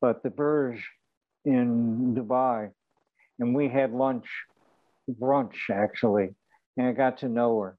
But 0.00 0.22
the 0.22 0.30
Burj 0.30 0.82
in 1.44 2.14
Dubai, 2.14 2.70
and 3.38 3.54
we 3.54 3.68
had 3.68 3.92
lunch, 3.92 4.26
brunch 5.10 5.68
actually, 5.70 6.30
and 6.76 6.86
I 6.86 6.92
got 6.92 7.18
to 7.18 7.28
know 7.28 7.60
her. 7.60 7.76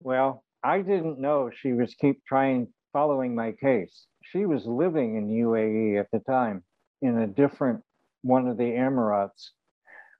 Well, 0.00 0.44
I 0.62 0.82
didn't 0.82 1.20
know 1.20 1.50
she 1.54 1.72
was 1.72 1.94
keep 1.94 2.24
trying 2.24 2.68
following 2.92 3.34
my 3.34 3.52
case. 3.52 4.06
She 4.22 4.46
was 4.46 4.66
living 4.66 5.16
in 5.16 5.28
UAE 5.28 6.00
at 6.00 6.10
the 6.12 6.20
time 6.20 6.64
in 7.02 7.18
a 7.18 7.26
different 7.26 7.82
one 8.22 8.48
of 8.48 8.56
the 8.56 8.64
Emirates, 8.64 9.50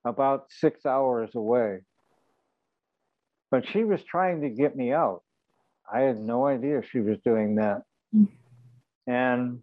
about 0.05 0.47
six 0.51 0.87
hours 0.87 1.31
away. 1.35 1.81
But 3.51 3.67
she 3.69 3.85
was 3.85 4.03
trying 4.05 4.43
to 4.43 4.49
get 4.49 4.77
me 4.77 4.93
out. 4.93 5.23
I 5.93 6.01
had 6.01 6.21
no 6.21 6.47
idea 6.47 6.83
she 6.83 7.01
was 7.01 7.19
doing 7.25 7.57
that. 7.57 7.83
Mm. 8.15 8.29
And 9.07 9.63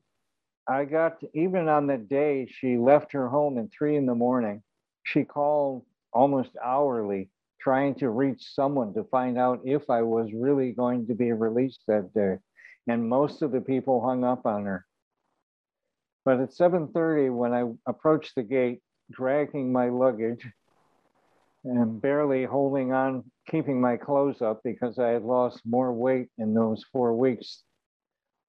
I 0.68 0.84
got 0.84 1.24
even 1.34 1.70
on 1.70 1.88
the 1.88 1.98
day 1.98 2.48
she 2.50 2.78
left 2.78 3.14
her 3.14 3.30
home 3.30 3.58
at 3.58 3.68
three 3.72 3.96
in 3.96 4.06
the 4.06 4.16
morning, 4.16 4.62
she 5.04 5.24
called 5.24 5.86
almost 6.12 6.52
hourly 6.64 7.30
trying 7.60 7.96
to 7.96 8.10
reach 8.10 8.54
someone 8.54 8.94
to 8.94 9.04
find 9.06 9.38
out 9.38 9.62
if 9.66 9.90
I 9.90 10.02
was 10.02 10.32
really 10.34 10.72
going 10.72 11.08
to 11.08 11.16
be 11.16 11.32
released 11.32 11.84
that 11.88 12.14
day. 12.14 12.38
And 12.88 13.10
most 13.10 13.42
of 13.42 13.52
the 13.52 13.62
people 13.62 14.06
hung 14.06 14.24
up 14.24 14.46
on 14.46 14.66
her. 14.66 14.86
But 16.26 16.42
at 16.42 16.52
7:30, 16.52 17.34
when 17.34 17.54
I 17.54 17.72
approached 17.88 18.36
the 18.36 18.44
gate, 18.44 18.82
dragging 19.12 19.72
my 19.72 19.90
luggage 19.90 20.48
and 21.64 22.02
barely 22.02 22.46
holding 22.46 22.94
on, 22.94 23.24
keeping 23.50 23.82
my 23.82 23.98
clothes 23.98 24.42
up 24.42 24.62
because 24.64 25.00
I 25.00 25.10
had 25.10 25.24
lost 25.24 25.62
more 25.66 25.94
weight 25.94 26.30
in 26.38 26.54
those 26.54 26.84
four 26.92 27.16
weeks 27.16 27.64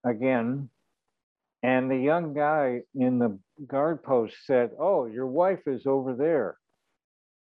again, 0.04 0.70
and 1.62 1.90
the 1.90 1.96
young 1.96 2.34
guy 2.34 2.82
in 2.94 3.18
the 3.18 3.38
guard 3.66 4.02
post 4.02 4.36
said, 4.46 4.70
Oh, 4.78 5.06
your 5.06 5.26
wife 5.26 5.66
is 5.66 5.86
over 5.86 6.14
there. 6.14 6.56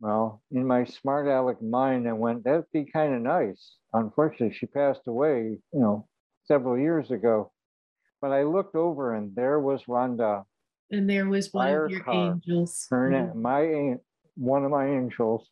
Well, 0.01 0.43
in 0.51 0.67
my 0.67 0.85
smart 0.85 1.29
aleck 1.29 1.63
mind, 1.63 2.09
I 2.09 2.15
went, 2.15 2.45
that'd 2.45 2.65
be 2.73 2.87
kind 2.87 3.15
of 3.15 3.21
nice. 3.21 3.77
Unfortunately, 3.93 4.57
she 4.57 4.67
passed 4.67 5.07
away, 5.07 5.59
you 5.73 5.81
know, 5.81 6.09
several 6.47 6.79
years 6.79 7.11
ago. 7.11 7.53
But 8.21 8.33
I 8.33 8.45
looked 8.45 8.75
over 8.75 9.15
and 9.15 9.35
there 9.37 9.61
was 9.61 9.85
Rhonda. 9.85 10.45
And 10.91 11.09
there 11.09 11.27
was 11.29 11.53
one 11.53 11.67
Fire 11.69 11.85
of 11.85 11.91
your 11.91 12.01
car. 12.01 12.33
angels. 12.33 12.87
Her, 12.91 13.33
my, 13.35 13.95
one 14.37 14.65
of 14.65 14.71
my 14.71 14.87
angels. 14.89 15.49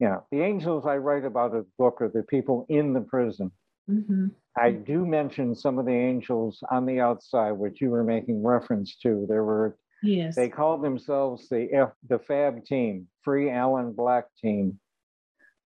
Yeah, 0.00 0.18
the 0.30 0.42
angels 0.42 0.84
I 0.86 0.96
write 0.96 1.24
about 1.24 1.52
in 1.52 1.58
the 1.58 1.66
book 1.78 2.02
are 2.02 2.08
the 2.08 2.22
people 2.24 2.66
in 2.68 2.92
the 2.92 3.00
prison. 3.00 3.50
Mhm. 3.88 4.32
I 4.56 4.72
do 4.72 5.06
mention 5.06 5.54
some 5.54 5.78
of 5.78 5.86
the 5.86 5.92
angels 5.92 6.62
on 6.70 6.86
the 6.86 7.00
outside, 7.00 7.52
which 7.52 7.80
you 7.80 7.90
were 7.90 8.04
making 8.04 8.42
reference 8.42 8.96
to. 8.98 9.26
There 9.28 9.44
were 9.44 9.76
Yes. 10.02 10.36
They 10.36 10.50
called 10.50 10.82
themselves 10.82 11.48
the 11.48 11.72
F, 11.72 11.92
the 12.06 12.18
Fab 12.18 12.64
Team, 12.64 13.08
Free 13.22 13.48
Alan 13.50 13.92
Black 13.92 14.26
Team. 14.36 14.78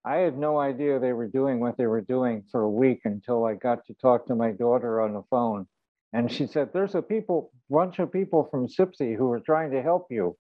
I 0.05 0.19
had 0.19 0.39
no 0.39 0.59
idea 0.59 0.99
they 1.01 1.13
were 1.13 1.27
doing 1.27 1.59
what 1.59 1.77
they 1.77 1.89
were 1.89 2.01
doing 2.01 2.45
for 2.51 2.63
a 2.63 2.71
week 2.71 3.01
until 3.05 3.45
I 3.45 3.55
got 3.55 3.85
to 3.87 3.95
talk 3.95 4.27
to 4.27 4.37
my 4.37 4.53
daughter 4.53 5.01
on 5.01 5.15
the 5.15 5.25
phone. 5.25 5.67
And 6.13 6.31
she 6.31 6.47
said, 6.47 6.71
There's 6.73 6.95
a 6.95 7.03
people, 7.03 7.53
bunch 7.69 7.99
of 7.99 8.13
people 8.13 8.49
from 8.51 8.67
CPSI 8.67 9.17
who 9.17 9.31
are 9.31 9.41
trying 9.41 9.71
to 9.73 9.83
help 9.83 10.07
you. 10.11 10.37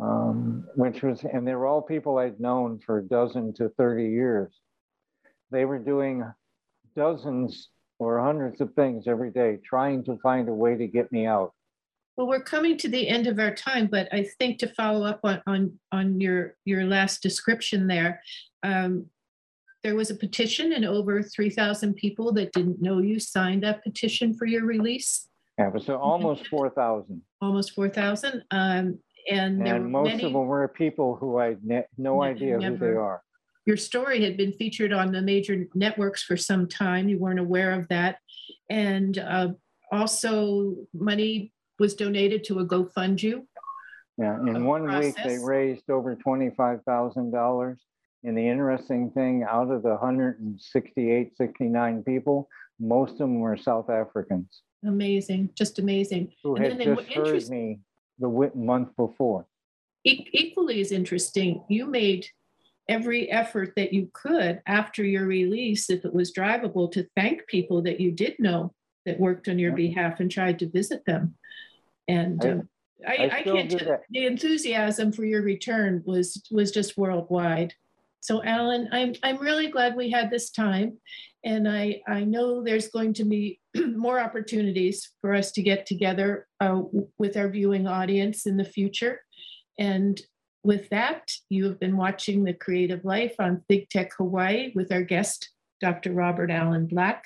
Um, 0.00 0.66
which 0.74 1.02
was, 1.02 1.22
and 1.22 1.46
they 1.46 1.54
were 1.54 1.66
all 1.66 1.82
people 1.82 2.18
I'd 2.18 2.40
known 2.40 2.80
for 2.84 2.98
a 2.98 3.02
dozen 3.02 3.52
to 3.54 3.68
30 3.76 4.08
years. 4.08 4.52
They 5.50 5.64
were 5.64 5.78
doing 5.78 6.24
dozens 6.96 7.68
or 7.98 8.20
hundreds 8.20 8.60
of 8.60 8.74
things 8.74 9.06
every 9.06 9.30
day, 9.30 9.58
trying 9.64 10.02
to 10.04 10.16
find 10.22 10.48
a 10.48 10.52
way 10.52 10.76
to 10.76 10.86
get 10.86 11.12
me 11.12 11.26
out. 11.26 11.52
Well, 12.16 12.26
we're 12.26 12.42
coming 12.42 12.76
to 12.78 12.88
the 12.88 13.08
end 13.08 13.26
of 13.26 13.38
our 13.38 13.54
time, 13.54 13.86
but 13.86 14.08
I 14.12 14.24
think 14.38 14.58
to 14.58 14.66
follow 14.66 15.06
up 15.06 15.20
on, 15.22 15.42
on, 15.46 15.78
on 15.92 16.20
your, 16.20 16.56
your 16.64 16.84
last 16.84 17.22
description 17.22 17.86
there, 17.86 18.22
um, 18.62 19.06
there 19.82 19.96
was 19.96 20.10
a 20.10 20.14
petition 20.14 20.72
and 20.72 20.84
over 20.84 21.22
3,000 21.22 21.94
people 21.94 22.32
that 22.34 22.52
didn't 22.52 22.80
know 22.80 22.98
you 22.98 23.18
signed 23.18 23.62
that 23.64 23.82
petition 23.82 24.32
for 24.34 24.46
your 24.46 24.64
release, 24.64 25.28
Yeah, 25.58 25.68
it 25.68 25.74
was 25.74 25.88
almost 25.88 26.46
4,000. 26.48 27.20
almost 27.40 27.72
4,000. 27.72 28.44
Um, 28.50 28.98
and 29.30 29.66
And 29.66 29.90
most 29.90 30.06
many, 30.08 30.24
of 30.24 30.32
them 30.32 30.46
were 30.46 30.66
people 30.68 31.16
who 31.16 31.38
I 31.38 31.46
had 31.50 31.64
ne- 31.64 31.86
no 31.98 32.22
idea 32.22 32.60
who 32.60 32.76
they 32.76 32.86
are. 32.94 33.22
your 33.66 33.76
story 33.76 34.22
had 34.24 34.36
been 34.36 34.52
featured 34.52 34.92
on 34.92 35.12
the 35.12 35.22
major 35.22 35.66
networks 35.74 36.22
for 36.22 36.36
some 36.36 36.66
time. 36.68 37.08
You 37.08 37.18
weren't 37.18 37.38
aware 37.40 37.72
of 37.72 37.86
that. 37.88 38.18
And 38.70 39.18
uh, 39.18 39.48
also 39.92 40.76
money 40.94 41.52
was 41.78 41.94
donated 41.94 42.44
to 42.44 42.60
a 42.60 42.66
GoFundYou. 42.66 43.42
Yeah, 44.18 44.36
in 44.40 44.64
one 44.64 44.84
week, 44.98 45.14
they 45.24 45.38
raised 45.38 45.88
over 45.90 46.14
$25,000. 46.16 47.76
And 48.24 48.36
the 48.38 48.48
interesting 48.48 49.10
thing, 49.10 49.44
out 49.48 49.70
of 49.70 49.82
the 49.82 49.90
168, 49.90 51.36
69 51.36 52.02
people, 52.04 52.48
most 52.78 53.12
of 53.12 53.18
them 53.18 53.40
were 53.40 53.56
South 53.56 53.90
Africans 53.90 54.62
Amazing, 54.84 55.50
just 55.56 55.78
amazing. 55.78 56.32
who 56.42 56.56
And 56.56 56.64
had 56.64 56.78
then 56.78 56.96
just 56.96 57.08
heard 57.12 57.26
interest- 57.26 57.50
me 57.50 57.78
the 58.18 58.50
month 58.54 58.94
before. 58.96 59.46
E- 60.04 60.26
equally 60.32 60.80
as 60.80 60.90
interesting, 60.90 61.62
you 61.68 61.86
made 61.86 62.26
every 62.88 63.30
effort 63.30 63.72
that 63.76 63.92
you 63.92 64.10
could 64.12 64.60
after 64.66 65.04
your 65.04 65.26
release, 65.26 65.88
if 65.88 66.04
it 66.04 66.12
was 66.12 66.32
drivable, 66.32 66.90
to 66.92 67.06
thank 67.14 67.46
people 67.46 67.82
that 67.82 68.00
you 68.00 68.10
did 68.10 68.34
know 68.40 68.74
that 69.06 69.20
worked 69.20 69.48
on 69.48 69.58
your 69.58 69.70
Yeah. 69.70 69.76
behalf 69.76 70.18
and 70.20 70.28
tried 70.30 70.58
to 70.60 70.68
visit 70.68 71.04
them. 71.06 71.36
And 72.08 72.44
I- 72.44 72.50
um, 72.50 72.68
I, 73.06 73.14
I 73.16 73.24
I 73.38 73.42
can't 73.42 73.70
the 74.10 74.26
enthusiasm 74.26 75.10
for 75.12 75.24
your 75.24 75.42
return 75.42 76.02
was 76.04 76.40
was 76.52 76.70
just 76.72 76.96
worldwide. 76.96 77.74
So 78.22 78.40
Alan, 78.44 78.88
I'm 78.92 79.14
I'm 79.24 79.38
really 79.38 79.66
glad 79.66 79.96
we 79.96 80.08
had 80.08 80.30
this 80.30 80.50
time, 80.50 80.98
and 81.44 81.68
I 81.68 82.00
I 82.06 82.22
know 82.22 82.62
there's 82.62 82.88
going 82.88 83.14
to 83.14 83.24
be 83.24 83.58
more 83.76 84.20
opportunities 84.20 85.10
for 85.20 85.34
us 85.34 85.50
to 85.52 85.62
get 85.62 85.86
together 85.86 86.46
uh, 86.60 86.82
with 87.18 87.36
our 87.36 87.48
viewing 87.48 87.88
audience 87.88 88.46
in 88.46 88.56
the 88.56 88.64
future. 88.64 89.20
And 89.76 90.20
with 90.62 90.88
that, 90.90 91.32
you 91.48 91.64
have 91.64 91.80
been 91.80 91.96
watching 91.96 92.44
The 92.44 92.54
Creative 92.54 93.04
Life 93.04 93.34
on 93.40 93.64
Big 93.68 93.88
Tech 93.88 94.12
Hawaii 94.16 94.70
with 94.76 94.92
our 94.92 95.02
guest, 95.02 95.50
Dr. 95.80 96.12
Robert 96.12 96.52
Alan 96.52 96.86
Black. 96.86 97.24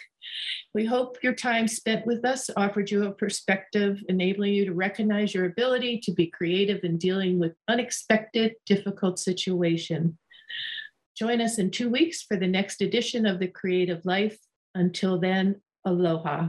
We 0.73 0.87
hope 0.87 1.19
your 1.23 1.35
time 1.35 1.69
spent 1.69 2.07
with 2.07 2.25
us 2.25 2.49
offered 2.57 2.91
you 2.91 3.05
a 3.05 3.13
perspective 3.13 4.03
enabling 4.09 4.55
you 4.55 4.65
to 4.65 4.73
recognize 4.73 5.35
your 5.35 5.45
ability 5.45 6.01
to 6.05 6.13
be 6.13 6.29
creative 6.29 6.85
in 6.85 6.97
dealing 6.97 7.39
with 7.39 7.53
unexpected, 7.69 8.55
difficult 8.65 9.19
situation. 9.19 10.17
Join 11.16 11.40
us 11.40 11.59
in 11.59 11.70
two 11.70 11.88
weeks 11.88 12.22
for 12.22 12.37
the 12.37 12.46
next 12.46 12.83
edition 12.83 13.24
of 13.24 13.38
The 13.38 13.48
Creative 13.48 14.05
Life. 14.05 14.38
Until 14.74 15.18
then, 15.18 15.62
aloha. 15.87 16.48